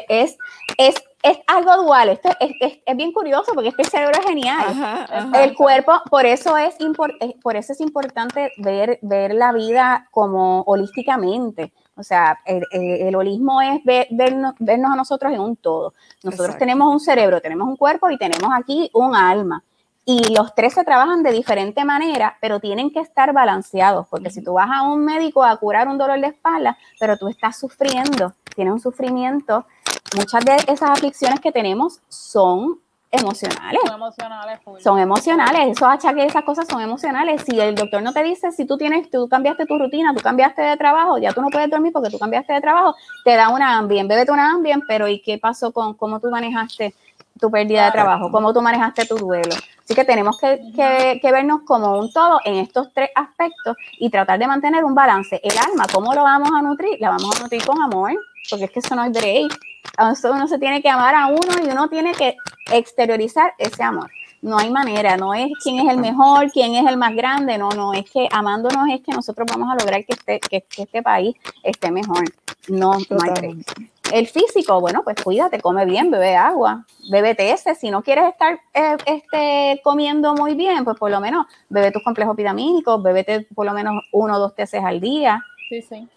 es, 0.07 0.37
es 0.77 0.95
es 1.21 1.37
algo 1.47 1.83
dual, 1.83 2.09
esto 2.09 2.29
es, 2.39 2.79
es, 2.85 2.97
bien 2.97 3.11
curioso 3.11 3.51
porque 3.53 3.69
es 3.69 3.75
que 3.75 3.81
el 3.81 3.89
cerebro 3.89 4.19
es 4.19 4.25
genial. 4.25 5.05
El 5.35 5.53
cuerpo, 5.53 6.01
por 6.09 6.25
eso 6.25 6.57
es, 6.57 6.75
por 7.41 7.55
eso 7.55 7.73
es 7.73 7.81
importante 7.81 8.51
ver, 8.57 8.99
ver 9.01 9.33
la 9.33 9.51
vida 9.51 10.07
como 10.11 10.61
holísticamente. 10.61 11.73
O 11.99 12.03
sea, 12.03 12.39
el, 12.45 13.15
holismo 13.15 13.61
es 13.61 13.81
vernos, 13.83 14.55
a 14.59 14.95
nosotros 14.95 15.33
en 15.33 15.41
un 15.41 15.57
todo. 15.57 15.93
Nosotros 16.23 16.57
tenemos 16.57 16.91
un 16.91 16.99
cerebro, 16.99 17.41
tenemos 17.41 17.67
un 17.67 17.75
cuerpo 17.75 18.09
y 18.09 18.17
tenemos 18.17 18.49
aquí 18.55 18.89
un 18.93 19.15
alma. 19.15 19.63
Y 20.05 20.33
los 20.33 20.55
tres 20.55 20.73
se 20.73 20.83
trabajan 20.83 21.21
de 21.21 21.31
diferente 21.31 21.83
manera, 21.83 22.37
pero 22.41 22.59
tienen 22.59 22.89
que 22.89 22.99
estar 22.99 23.31
balanceados, 23.33 24.07
porque 24.07 24.31
si 24.31 24.41
tú 24.41 24.53
vas 24.53 24.69
a 24.71 24.81
un 24.83 25.03
médico 25.03 25.43
a 25.43 25.55
curar 25.57 25.87
un 25.87 25.97
dolor 25.97 26.19
de 26.19 26.27
espalda, 26.27 26.77
pero 26.99 27.17
tú 27.17 27.27
estás 27.27 27.59
sufriendo, 27.59 28.33
tienes 28.55 28.73
un 28.73 28.79
sufrimiento 28.79 29.65
muchas 30.15 30.43
de 30.45 30.55
esas 30.67 30.89
aflicciones 30.89 31.39
que 31.39 31.51
tenemos 31.51 31.99
son 32.07 32.79
emocionales. 33.11 33.81
Son 33.85 33.95
emocionales. 33.95 34.59
Son 34.79 34.99
emocionales. 34.99 35.71
Esos 35.71 35.87
achaques, 35.87 36.25
esas 36.25 36.43
cosas 36.43 36.67
son 36.67 36.81
emocionales. 36.81 37.41
Si 37.43 37.59
el 37.59 37.75
doctor 37.75 38.01
no 38.01 38.13
te 38.13 38.23
dice, 38.23 38.51
si 38.51 38.65
tú 38.65 38.77
tienes, 38.77 39.09
tú 39.09 39.27
cambiaste 39.27 39.65
tu 39.65 39.77
rutina, 39.77 40.13
tú 40.13 40.21
cambiaste 40.21 40.61
de 40.61 40.77
trabajo, 40.77 41.17
ya 41.17 41.33
tú 41.33 41.41
no 41.41 41.49
puedes 41.49 41.69
dormir 41.69 41.91
porque 41.91 42.09
tú 42.09 42.19
cambiaste 42.19 42.53
de 42.53 42.61
trabajo, 42.61 42.95
te 43.23 43.35
da 43.35 43.49
una 43.49 43.77
ambien, 43.77 44.07
bébete 44.07 44.31
una 44.31 44.51
ambien, 44.51 44.81
pero 44.87 45.07
¿y 45.07 45.21
qué 45.21 45.37
pasó 45.37 45.71
con 45.71 45.95
cómo 45.95 46.19
tú 46.19 46.29
manejaste 46.29 46.93
tu 47.39 47.49
pérdida 47.49 47.85
de 47.85 47.91
trabajo? 47.91 48.31
¿Cómo 48.31 48.53
tú 48.53 48.61
manejaste 48.61 49.05
tu 49.05 49.17
duelo? 49.17 49.55
Así 49.83 49.95
que 49.95 50.05
tenemos 50.05 50.37
que, 50.39 50.59
que, 50.75 51.19
que, 51.19 51.31
vernos 51.31 51.61
como 51.65 51.97
un 51.97 52.13
todo 52.13 52.39
en 52.45 52.55
estos 52.57 52.93
tres 52.93 53.09
aspectos 53.15 53.75
y 53.97 54.11
tratar 54.11 54.37
de 54.37 54.45
mantener 54.45 54.83
un 54.83 54.93
balance. 54.93 55.41
El 55.43 55.57
alma, 55.57 55.85
¿cómo 55.91 56.13
lo 56.13 56.21
vamos 56.21 56.51
a 56.55 56.61
nutrir? 56.61 56.97
La 56.99 57.09
vamos 57.09 57.35
a 57.35 57.43
nutrir 57.43 57.65
con 57.65 57.81
amor, 57.81 58.11
porque 58.49 58.65
es 58.65 58.71
que 58.71 58.79
eso 58.79 58.95
no 58.95 59.03
es 59.03 59.11
break 59.11 59.59
uno 60.23 60.47
se 60.47 60.59
tiene 60.59 60.81
que 60.81 60.89
amar 60.89 61.15
a 61.15 61.27
uno 61.27 61.65
y 61.65 61.69
uno 61.69 61.89
tiene 61.89 62.13
que 62.13 62.35
exteriorizar 62.71 63.53
ese 63.57 63.83
amor. 63.83 64.09
No 64.41 64.57
hay 64.57 64.69
manera, 64.69 65.17
no 65.17 65.33
es 65.33 65.51
quién 65.61 65.79
es 65.79 65.93
el 65.93 65.99
mejor, 65.99 66.49
quién 66.51 66.73
es 66.75 66.87
el 66.87 66.95
más 66.95 67.13
grande, 67.13 67.57
no, 67.57 67.69
no, 67.71 67.93
es 67.93 68.09
que 68.09 68.29
amándonos 68.31 68.87
es 68.89 69.01
que 69.01 69.11
nosotros 69.11 69.45
vamos 69.51 69.69
a 69.69 69.75
lograr 69.75 70.05
que 70.05 70.13
este, 70.13 70.39
que, 70.39 70.63
este 70.77 71.03
país 71.03 71.35
esté 71.63 71.91
mejor. 71.91 72.23
No, 72.69 72.93
no 73.09 73.17
hay 73.21 73.63
El 74.13 74.27
físico, 74.27 74.79
bueno, 74.79 75.01
pues 75.03 75.17
cuídate, 75.21 75.59
come 75.59 75.85
bien, 75.85 76.09
bebe 76.09 76.37
agua, 76.37 76.85
bebe 77.11 77.35
ese. 77.37 77.75
Si 77.75 77.91
no 77.91 78.01
quieres 78.01 78.29
estar 78.29 78.61
eh, 78.73 78.95
este, 79.05 79.81
comiendo 79.83 80.33
muy 80.35 80.53
bien, 80.53 80.85
pues 80.85 80.97
por 80.97 81.11
lo 81.11 81.19
menos 81.19 81.45
bebe 81.67 81.91
tus 81.91 82.03
complejos 82.03 82.35
vitamínicos, 82.37 83.03
bebete 83.03 83.45
por 83.53 83.65
lo 83.65 83.73
menos 83.73 84.03
uno 84.13 84.35
o 84.35 84.39
dos 84.39 84.55
teces 84.55 84.83
al 84.83 85.01
día. 85.01 85.43
Sí, 85.67 85.81
sí. 85.81 86.07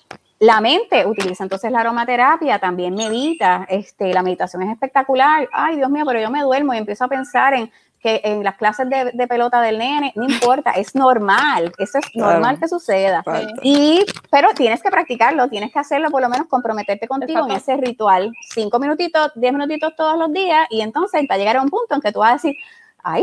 La 0.42 0.60
mente 0.60 1.06
utiliza 1.06 1.44
entonces 1.44 1.70
la 1.70 1.82
aromaterapia, 1.82 2.58
también 2.58 2.96
medita, 2.96 3.64
este, 3.68 4.12
la 4.12 4.24
meditación 4.24 4.60
es 4.62 4.72
espectacular. 4.72 5.48
Ay, 5.52 5.76
Dios 5.76 5.88
mío, 5.88 6.02
pero 6.04 6.20
yo 6.20 6.32
me 6.32 6.42
duermo 6.42 6.74
y 6.74 6.78
empiezo 6.78 7.04
a 7.04 7.08
pensar 7.08 7.54
en 7.54 7.70
que 8.00 8.20
en 8.24 8.42
las 8.42 8.56
clases 8.56 8.88
de, 8.90 9.26
pelota 9.28 9.60
del 9.60 9.78
nene, 9.78 10.12
no 10.16 10.24
importa, 10.24 10.72
es 10.72 10.96
normal, 10.96 11.72
eso 11.78 11.98
es 11.98 12.06
normal 12.16 12.58
que 12.58 12.66
suceda. 12.66 13.22
Y, 13.62 14.04
pero 14.32 14.48
tienes 14.48 14.82
que 14.82 14.90
practicarlo, 14.90 15.46
tienes 15.46 15.72
que 15.72 15.78
hacerlo, 15.78 16.10
por 16.10 16.20
lo 16.20 16.28
menos 16.28 16.48
comprometerte 16.48 17.06
contigo 17.06 17.46
en 17.48 17.52
ese 17.52 17.76
ritual, 17.76 18.32
cinco 18.52 18.80
minutitos, 18.80 19.30
diez 19.36 19.52
minutitos 19.52 19.94
todos 19.94 20.18
los 20.18 20.32
días, 20.32 20.66
y 20.70 20.80
entonces 20.80 21.24
va 21.30 21.36
a 21.36 21.38
llegar 21.38 21.58
a 21.58 21.62
un 21.62 21.70
punto 21.70 21.94
en 21.94 22.00
que 22.00 22.10
tú 22.10 22.18
vas 22.18 22.30
a 22.30 22.34
decir, 22.34 22.56
ay, 23.04 23.22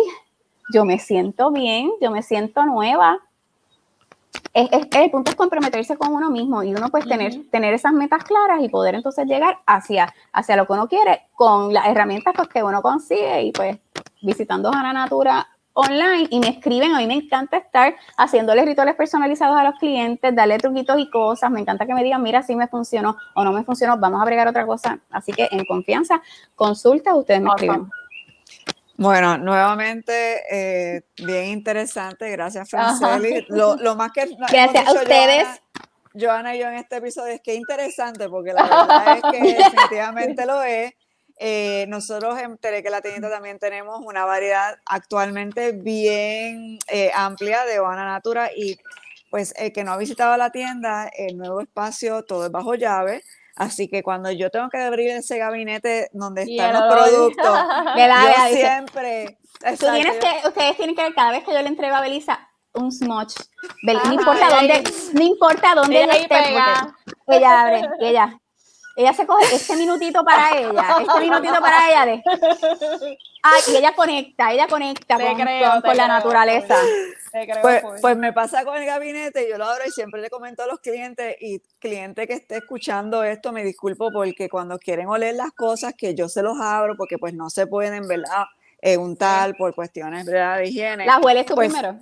yo 0.73 0.85
me 0.85 0.97
siento 0.99 1.51
bien, 1.51 1.91
yo 1.99 2.11
me 2.11 2.21
siento 2.21 2.65
nueva, 2.65 3.19
es, 4.53 4.69
el 4.91 5.11
punto 5.11 5.31
es 5.31 5.35
comprometerse 5.35 5.97
con 5.97 6.13
uno 6.13 6.29
mismo 6.29 6.63
y 6.63 6.73
uno 6.73 6.89
pues 6.89 7.07
tener, 7.07 7.33
tener 7.49 7.73
esas 7.73 7.93
metas 7.93 8.23
claras 8.23 8.61
y 8.61 8.69
poder 8.69 8.95
entonces 8.95 9.25
llegar 9.25 9.59
hacia, 9.65 10.13
hacia 10.33 10.55
lo 10.55 10.65
que 10.65 10.73
uno 10.73 10.87
quiere 10.87 11.27
con 11.35 11.73
las 11.73 11.87
herramientas 11.87 12.33
pues, 12.35 12.47
que 12.49 12.63
uno 12.63 12.81
consigue 12.81 13.43
y 13.43 13.51
pues 13.51 13.77
visitando 14.21 14.71
Jana 14.71 14.93
Natura 14.93 15.47
online. 15.73 16.27
Y 16.29 16.39
me 16.39 16.49
escriben, 16.49 16.93
a 16.93 16.97
mí 16.97 17.07
me 17.07 17.15
encanta 17.15 17.57
estar 17.57 17.95
haciéndole 18.17 18.65
rituales 18.65 18.95
personalizados 18.95 19.57
a 19.57 19.63
los 19.63 19.75
clientes, 19.79 20.35
darle 20.35 20.57
truquitos 20.57 20.99
y 20.99 21.09
cosas, 21.09 21.49
me 21.51 21.61
encanta 21.61 21.85
que 21.85 21.93
me 21.93 22.03
digan, 22.03 22.21
mira, 22.21 22.43
si 22.43 22.55
me 22.55 22.67
funcionó 22.67 23.17
o 23.35 23.43
no 23.43 23.51
me 23.51 23.63
funcionó, 23.63 23.97
vamos 23.97 24.19
a 24.19 24.23
agregar 24.23 24.47
otra 24.47 24.65
cosa, 24.65 24.99
así 25.11 25.31
que 25.31 25.47
en 25.51 25.63
confianza, 25.65 26.21
consulta, 26.55 27.15
ustedes 27.15 27.41
me 27.41 27.49
escriben. 27.49 27.89
Bueno, 28.99 29.37
nuevamente, 29.37 30.43
eh, 30.51 31.03
bien 31.15 31.45
interesante. 31.45 32.29
Gracias, 32.31 32.69
Franceli. 32.69 33.45
Lo, 33.47 33.77
lo, 33.77 33.95
más 33.95 34.11
que. 34.11 34.25
Gracias 34.51 34.87
a 34.87 34.91
ustedes. 34.91 35.47
Joana 36.13 36.53
y 36.53 36.59
yo 36.59 36.67
en 36.67 36.73
este 36.73 36.97
episodio 36.97 37.33
es 37.33 37.41
que 37.41 37.55
interesante, 37.55 38.27
porque 38.27 38.51
la 38.51 38.63
verdad 38.63 39.17
es 39.17 39.23
que 39.31 39.53
definitivamente 39.57 40.45
lo 40.45 40.61
es. 40.63 40.93
Eh, 41.37 41.85
nosotros 41.87 42.37
en 42.41 42.57
Tereque 42.57 42.89
La 42.89 43.01
Tienda 43.01 43.29
también 43.29 43.57
tenemos 43.57 44.01
una 44.03 44.25
variedad 44.25 44.77
actualmente 44.85 45.71
bien 45.71 46.77
eh, 46.89 47.11
amplia 47.15 47.63
de 47.63 47.79
Oana 47.79 48.03
Natura 48.03 48.49
y 48.53 48.77
pues 49.29 49.53
el 49.57 49.71
que 49.71 49.85
no 49.85 49.93
ha 49.93 49.97
visitado 49.97 50.35
la 50.35 50.51
tienda, 50.51 51.09
el 51.17 51.37
nuevo 51.37 51.61
espacio, 51.61 52.23
todo 52.23 52.47
es 52.47 52.51
bajo 52.51 52.75
llave. 52.75 53.23
Así 53.59 53.87
que 53.89 54.01
cuando 54.03 54.31
yo 54.31 54.49
tengo 54.49 54.69
que 54.69 54.77
abrir 54.77 55.09
ese 55.11 55.37
gabinete 55.37 56.09
donde 56.13 56.45
Y 56.47 56.57
están 56.59 56.73
los 56.73 56.93
productos, 56.93 57.59
El 57.95 58.11
área, 58.11 58.37
yo 58.37 58.49
dice, 58.49 58.61
siempre... 58.61 59.37
Tú 59.77 59.85
tienes 59.91 60.15
que, 60.17 60.47
ustedes 60.47 60.77
tienen 60.77 60.95
que 60.95 61.03
ver 61.03 61.13
cada 61.13 61.31
vez 61.31 61.43
que 61.43 61.53
yo 61.53 61.61
le 61.61 61.67
entrego 61.67 61.95
a 61.95 62.01
Belisa 62.01 62.47
un 62.73 62.91
smudge. 62.91 63.35
Bel- 63.85 63.97
Ajá, 63.97 64.07
no 64.07 64.13
importa 64.13 64.49
dónde, 64.49 64.83
no 65.13 65.23
importa 65.23 65.75
dónde 65.75 66.03
ella 66.03 66.13
esté, 66.13 66.35
ella 67.27 67.61
abre, 67.61 67.81
ella, 67.99 68.39
ella 69.01 69.13
se 69.13 69.25
coge 69.25 69.55
este 69.55 69.75
minutito 69.75 70.23
para 70.23 70.57
ella, 70.57 70.97
este 71.01 71.19
minutito 71.21 71.59
para 71.59 71.89
ella 71.89 72.05
de, 72.05 72.23
ah, 73.43 73.55
y 73.71 73.75
ella 73.77 73.93
conecta, 73.95 74.51
ella 74.51 74.67
conecta 74.67 75.17
Te 75.17 75.25
con, 75.25 75.35
creo, 75.35 75.71
con- 75.71 75.81
te 75.81 75.87
con 75.87 75.97
la 75.97 76.03
creo, 76.05 76.15
naturaleza. 76.15 76.75
Te 77.31 77.45
creo 77.47 77.61
Pues, 77.61 77.83
pues 78.01 78.17
me 78.17 78.33
pasa 78.33 78.65
con 78.65 78.75
el 78.77 78.85
gabinete, 78.85 79.47
yo 79.49 79.57
lo 79.57 79.65
abro 79.65 79.83
y 79.87 79.91
siempre 79.91 80.19
le 80.21 80.29
comento 80.29 80.63
a 80.63 80.67
los 80.67 80.79
clientes 80.79 81.35
y 81.39 81.59
cliente 81.79 82.27
que 82.27 82.33
esté 82.33 82.57
escuchando 82.57 83.23
esto, 83.23 83.51
me 83.51 83.63
disculpo 83.63 84.11
porque 84.11 84.49
cuando 84.49 84.77
quieren 84.79 85.07
oler 85.07 85.35
las 85.35 85.51
cosas 85.53 85.93
que 85.97 86.13
yo 86.15 86.27
se 86.27 86.41
los 86.43 86.59
abro 86.59 86.95
porque 86.97 87.17
pues 87.17 87.33
no 87.33 87.49
se 87.49 87.67
pueden, 87.67 88.07
¿verdad? 88.07 88.45
Eh, 88.81 88.97
untar 88.97 89.55
por 89.57 89.73
cuestiones 89.75 90.25
¿verdad? 90.25 90.57
de 90.57 90.67
higiene. 90.67 91.05
¿La 91.05 91.19
hueles 91.19 91.45
tú 91.45 91.55
Pues, 91.55 91.69
primero? 91.71 91.99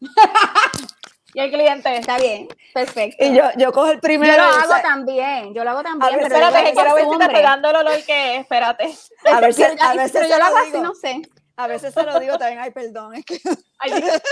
y 1.38 1.40
el 1.40 1.50
cliente. 1.52 1.96
Está 1.96 2.18
bien, 2.18 2.48
perfecto. 2.74 3.24
Y 3.24 3.32
yo, 3.34 3.44
yo 3.56 3.72
cojo 3.72 3.92
el 3.92 4.00
primero. 4.00 4.32
Yo 4.34 4.38
lo 4.42 4.48
o 4.48 4.52
hago 4.58 4.72
sea, 4.72 4.82
también, 4.82 5.54
yo 5.54 5.62
lo 5.62 5.70
hago 5.70 5.82
también, 5.84 6.16
ver, 6.16 6.22
pero 6.28 6.34
Espérate, 6.34 6.64
que 6.64 6.72
quiero 6.74 6.94
ver 6.94 7.04
si 7.36 7.42
dando 7.42 7.70
el 7.70 7.76
olor 7.76 8.02
que 8.04 8.34
es. 8.34 8.40
Espérate. 8.40 8.84
a 9.30 9.40
veces, 9.40 9.66
Pero, 9.70 9.82
a 9.84 9.94
veces 9.94 10.12
pero 10.12 10.26
yo 10.28 10.38
lo 10.38 10.44
hago 10.44 10.56
así, 10.56 10.70
digo, 10.72 10.82
no 10.82 10.94
sé. 10.94 11.22
a 11.56 11.66
veces 11.68 11.94
se 11.94 12.02
lo 12.02 12.18
digo 12.18 12.38
también, 12.38 12.58
ay, 12.60 12.70
perdón, 12.72 13.14
es 13.14 13.24
que 13.24 13.40
Ay, 13.78 13.92
dis- 13.92 14.22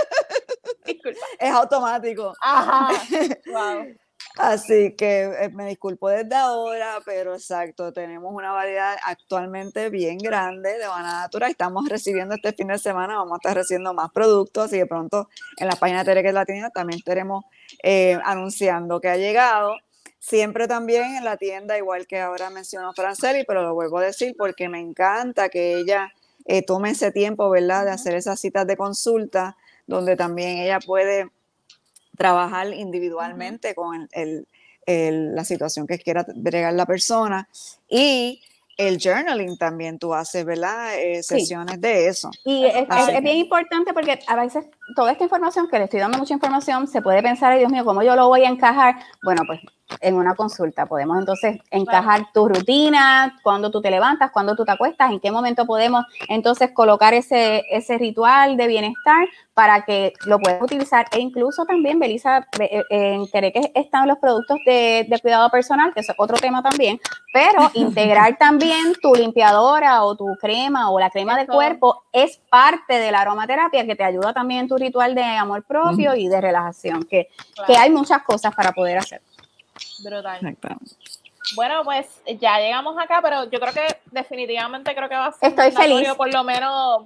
disculpa. 0.85 1.21
es 1.39 1.51
automático. 1.53 2.33
Ajá. 2.41 2.89
Wow. 3.47 3.95
Así 4.39 4.93
que 4.97 5.23
eh, 5.25 5.49
me 5.55 5.67
disculpo 5.67 6.11
desde 6.11 6.35
ahora, 6.35 6.99
pero 7.07 7.35
exacto, 7.35 7.91
tenemos 7.93 8.35
una 8.35 8.53
variedad 8.53 8.95
actualmente 9.03 9.89
bien 9.89 10.19
grande 10.19 10.77
de 10.77 10.87
Banana 10.87 11.21
Natura. 11.23 11.49
Estamos 11.49 11.89
recibiendo 11.89 12.35
este 12.35 12.53
fin 12.53 12.69
de 12.69 12.79
semana, 12.79 13.17
vamos 13.17 13.33
a 13.33 13.37
estar 13.37 13.57
recibiendo 13.57 13.95
más 13.95 14.11
productos 14.13 14.75
y 14.75 14.79
de 14.79 14.87
pronto 14.87 15.29
en 15.57 15.69
la 15.69 15.77
página 15.77 16.01
de 16.01 16.05
Tereque 16.05 16.33
Latina 16.33 16.69
también 16.69 16.99
estaremos 16.99 17.45
eh, 17.83 18.19
anunciando 18.25 19.01
que 19.01 19.09
ha 19.09 19.17
llegado. 19.17 19.75
Siempre 20.19 20.69
también 20.69 21.17
en 21.17 21.25
la 21.25 21.39
tienda, 21.39 21.79
igual 21.79 22.07
que 22.07 22.21
ahora 22.21 22.51
mencionó 22.51 22.93
Franceli, 22.93 23.45
pero 23.47 23.63
lo 23.63 23.75
vuelvo 23.75 23.99
a 23.99 24.05
decir 24.05 24.35
porque 24.37 24.69
me 24.69 24.81
encanta 24.81 25.49
que 25.49 25.79
ella 25.79 26.13
eh, 26.45 26.61
tome 26.63 26.91
ese 26.91 27.11
tiempo, 27.11 27.49
¿verdad?, 27.49 27.87
de 27.87 27.93
hacer 27.93 28.15
esas 28.15 28.39
citas 28.39 28.67
de 28.67 28.77
consulta, 28.77 29.57
donde 29.87 30.15
también 30.15 30.59
ella 30.59 30.79
puede 30.81 31.31
trabajar 32.17 32.73
individualmente 32.73 33.75
con 33.75 33.95
el- 33.95 34.09
el- 34.13 34.49
el- 34.87 35.35
la 35.35 35.45
situación 35.45 35.87
que 35.87 35.99
quiera 35.99 36.25
bregar 36.35 36.73
la 36.75 36.87
persona. 36.87 37.49
Y 37.89 38.41
el 38.77 38.99
journaling 39.03 39.57
también 39.57 39.99
tú 39.99 40.13
haces, 40.13 40.45
¿verdad? 40.45 40.99
Eh, 40.99 41.23
Sí. 41.23 41.41
sesiones 41.41 41.81
de 41.81 42.09
eso. 42.09 42.31
Y 42.45 42.67
es, 42.67 42.75
es- 42.75 43.09
es 43.09 43.23
bien 43.23 43.37
importante 43.39 43.93
porque 43.95 44.19
a 44.27 44.37
veces 44.37 44.67
toda 44.95 45.13
esta 45.13 45.25
información, 45.25 45.67
que 45.69 45.79
le 45.79 45.85
estoy 45.85 46.01
dando 46.01 46.19
mucha 46.19 46.35
información, 46.35 46.87
se 46.87 47.01
puede 47.03 47.23
pensar, 47.23 47.53
ay 47.53 47.61
Dios 47.61 47.73
mío, 47.73 47.85
¿cómo 47.85 48.03
yo 48.03 48.15
lo 48.15 48.29
voy 48.29 48.45
a 48.45 48.49
encajar? 48.49 48.97
Bueno, 49.25 49.43
pues 49.47 49.61
en 50.01 50.15
una 50.15 50.35
consulta. 50.35 50.87
Podemos 50.87 51.19
entonces 51.19 51.59
encajar 51.71 52.27
tu 52.33 52.49
rutina, 52.49 53.39
cuando 53.43 53.71
tú 53.71 53.81
te 53.81 53.91
levantas, 53.91 54.31
cuando 54.31 54.57
tú 54.57 54.65
te 54.65 54.73
acuestas, 54.73 55.11
en 55.11 55.21
qué 55.21 55.31
momento 55.31 55.67
podemos 55.67 56.05
entonces 56.29 56.71
colocar 56.73 57.15
ese, 57.15 57.65
ese 57.71 57.99
ritual 57.99 58.57
de 58.57 58.67
bienestar 58.67 59.27
para 59.55 59.85
que 59.85 60.13
lo 60.27 60.39
puedas 60.39 60.63
utilizar. 60.63 61.07
E 61.13 61.19
incluso 61.19 61.65
también, 61.65 61.99
Belisa, 61.99 62.47
eh, 62.59 62.83
en 62.91 63.31
Tereque 63.31 63.73
están 63.75 64.07
los 64.07 64.19
productos 64.19 64.59
de, 64.67 65.07
de 65.09 65.19
cuidado 65.21 65.49
personal, 65.51 65.95
que 65.95 66.01
es 66.01 66.09
otro 66.19 66.37
tema 66.37 66.63
también, 66.63 67.01
pero 67.33 67.71
integrar 67.75 68.37
también 68.37 68.95
tu 69.01 69.15
limpiadora 69.15 70.03
o 70.05 70.15
tu 70.15 70.27
crema 70.41 70.91
o 70.91 71.01
la 71.01 71.11
crema 71.11 71.39
de 71.39 71.47
cuerpo 71.47 72.05
es 72.13 72.39
parte 72.51 72.99
de 72.99 73.11
la 73.11 73.21
aromaterapia 73.21 73.87
que 73.87 73.97
te 73.97 74.05
ayuda 74.05 74.35
también 74.35 74.61
en 74.61 74.69
tu 74.69 74.77
ritual 74.77 75.15
de 75.15 75.23
amor 75.23 75.65
propio 75.65 76.15
y 76.15 76.29
de 76.29 76.41
relajación, 76.41 77.05
que, 77.05 77.29
que 77.67 77.77
hay 77.77 77.91
muchas 77.91 78.23
cosas 78.23 78.55
para 78.55 78.73
poder 78.73 78.99
hacer. 78.99 79.23
Brutal. 80.03 80.37
Exactamente. 80.37 80.95
Bueno, 81.55 81.85
pues 81.85 82.21
ya 82.41 82.59
llegamos 82.59 82.97
acá, 82.99 83.21
pero 83.23 83.45
yo 83.51 83.61
creo 83.61 83.73
que 83.73 83.87
definitivamente 84.11 84.95
creo 84.95 85.09
que 85.09 85.15
va 85.15 85.27
a 85.27 85.33
ser 85.33 85.51
Estoy 85.51 85.71
feliz. 85.71 86.13
por 86.15 86.33
lo 86.33 86.43
menos 86.43 87.05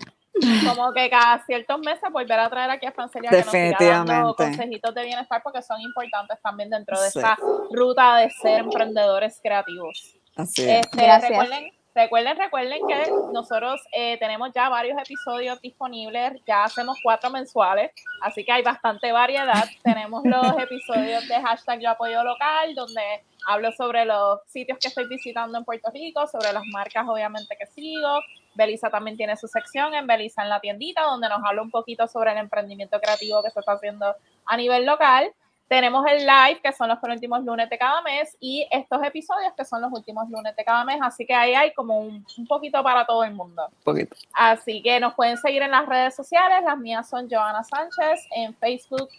como 0.66 0.92
que 0.94 1.10
cada 1.10 1.44
ciertos 1.44 1.78
meses 1.80 2.10
volver 2.10 2.38
a 2.38 2.48
traer 2.48 2.70
aquí 2.70 2.86
a 2.86 2.92
Francelia 2.92 3.28
que 3.28 3.36
nos 3.42 3.46
siga 3.50 3.76
dando 3.78 3.78
Definitivamente. 3.78 4.36
consejitos 4.44 4.94
de 4.94 5.04
bienestar 5.04 5.42
porque 5.42 5.60
son 5.60 5.80
importantes 5.82 6.38
también 6.42 6.70
dentro 6.70 6.98
de 7.00 7.10
Sí. 7.10 7.18
esta 7.18 7.36
ruta 7.70 8.16
de 8.16 8.30
ser 8.30 8.60
emprendedores 8.60 9.38
creativos. 9.42 10.14
Así 10.36 10.62
es. 10.62 10.80
Este, 10.86 11.02
Gracias. 11.02 11.28
Recuerden, 11.30 11.70
recuerden, 11.94 12.36
recuerden 12.36 12.80
que 12.86 13.10
nosotros 13.32 13.80
eh, 13.92 14.18
tenemos 14.18 14.50
ya 14.54 14.68
varios 14.68 14.98
episodios 15.00 15.60
disponibles, 15.60 16.40
ya 16.46 16.64
hacemos 16.64 16.98
cuatro 17.02 17.30
mensuales, 17.30 17.90
así 18.22 18.44
que 18.44 18.52
hay 18.52 18.62
bastante 18.62 19.12
variedad. 19.12 19.64
tenemos 19.84 20.22
los 20.24 20.58
episodios 20.58 21.26
de 21.28 21.40
hashtag 21.40 21.80
Yo 21.80 21.90
Apoyo 21.90 22.22
Local, 22.22 22.74
donde 22.74 23.02
hablo 23.46 23.72
sobre 23.72 24.04
los 24.04 24.40
sitios 24.46 24.78
que 24.78 24.88
estoy 24.88 25.08
visitando 25.08 25.58
en 25.58 25.64
Puerto 25.64 25.90
Rico, 25.92 26.26
sobre 26.26 26.52
las 26.52 26.64
marcas 26.72 27.06
obviamente 27.08 27.56
que 27.58 27.66
sigo. 27.66 28.20
Belisa 28.54 28.90
también 28.90 29.16
tiene 29.16 29.36
su 29.36 29.48
sección 29.48 29.94
en 29.94 30.06
Belisa 30.06 30.42
en 30.42 30.48
la 30.48 30.60
tiendita, 30.60 31.02
donde 31.02 31.28
nos 31.28 31.40
habla 31.44 31.62
un 31.62 31.70
poquito 31.70 32.06
sobre 32.08 32.32
el 32.32 32.38
emprendimiento 32.38 33.00
creativo 33.00 33.42
que 33.42 33.50
se 33.50 33.60
está 33.60 33.72
haciendo 33.72 34.14
a 34.46 34.56
nivel 34.56 34.84
local. 34.84 35.32
Tenemos 35.70 36.04
el 36.10 36.26
live, 36.26 36.60
que 36.64 36.72
son 36.72 36.88
los 36.88 36.98
penúltimos 36.98 37.44
lunes 37.44 37.70
de 37.70 37.78
cada 37.78 38.02
mes, 38.02 38.36
y 38.40 38.66
estos 38.72 39.00
episodios, 39.04 39.52
que 39.56 39.64
son 39.64 39.80
los 39.80 39.92
últimos 39.92 40.28
lunes 40.28 40.56
de 40.56 40.64
cada 40.64 40.84
mes. 40.84 40.98
Así 41.00 41.24
que 41.24 41.32
ahí 41.32 41.54
hay 41.54 41.72
como 41.74 42.00
un, 42.00 42.26
un 42.38 42.46
poquito 42.48 42.82
para 42.82 43.06
todo 43.06 43.22
el 43.22 43.32
mundo. 43.34 43.68
Un 43.70 43.84
poquito. 43.84 44.16
Así 44.32 44.82
que 44.82 44.98
nos 44.98 45.14
pueden 45.14 45.36
seguir 45.36 45.62
en 45.62 45.70
las 45.70 45.86
redes 45.86 46.16
sociales. 46.16 46.64
Las 46.64 46.76
mías 46.76 47.08
son 47.08 47.30
Joana 47.30 47.62
Sánchez 47.62 48.26
en 48.34 48.52
Facebook, 48.56 49.10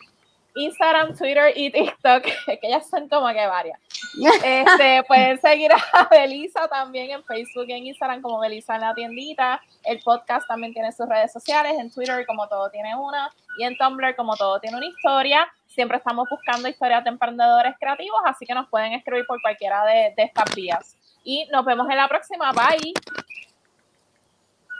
Instagram, 0.57 1.15
Twitter 1.15 1.53
y 1.55 1.71
TikTok, 1.71 2.23
que 2.45 2.59
ellas 2.63 2.85
son 2.89 3.07
como 3.07 3.29
que 3.29 3.47
varias. 3.47 3.79
Este, 4.43 5.03
pueden 5.07 5.39
seguir 5.39 5.71
a 5.71 6.07
Belisa 6.11 6.67
también 6.67 7.11
en 7.11 7.23
Facebook 7.23 7.63
y 7.69 7.71
en 7.71 7.85
Instagram 7.85 8.21
como 8.21 8.41
Belisa 8.41 8.75
en 8.75 8.81
la 8.81 8.93
tiendita. 8.93 9.61
El 9.85 9.99
podcast 9.99 10.45
también 10.49 10.73
tiene 10.73 10.91
sus 10.91 11.07
redes 11.07 11.31
sociales, 11.31 11.77
en 11.79 11.89
Twitter 11.89 12.25
como 12.25 12.45
todo 12.49 12.69
tiene 12.69 12.93
una 12.93 13.31
y 13.57 13.63
en 13.63 13.77
Tumblr 13.77 14.17
como 14.17 14.35
todo 14.35 14.59
tiene 14.59 14.75
una 14.75 14.85
historia. 14.85 15.47
Siempre 15.71 15.97
estamos 15.97 16.27
buscando 16.29 16.67
historias 16.67 17.03
de 17.03 17.11
emprendedores 17.11 17.75
creativos, 17.79 18.19
así 18.25 18.45
que 18.45 18.53
nos 18.53 18.67
pueden 18.67 18.91
escribir 18.93 19.25
por 19.25 19.41
cualquiera 19.41 19.85
de, 19.85 20.13
de 20.17 20.23
estas 20.23 20.53
vías. 20.53 20.97
Y 21.23 21.47
nos 21.51 21.63
vemos 21.63 21.89
en 21.89 21.95
la 21.95 22.09
próxima. 22.09 22.51
Bye. 22.51 22.93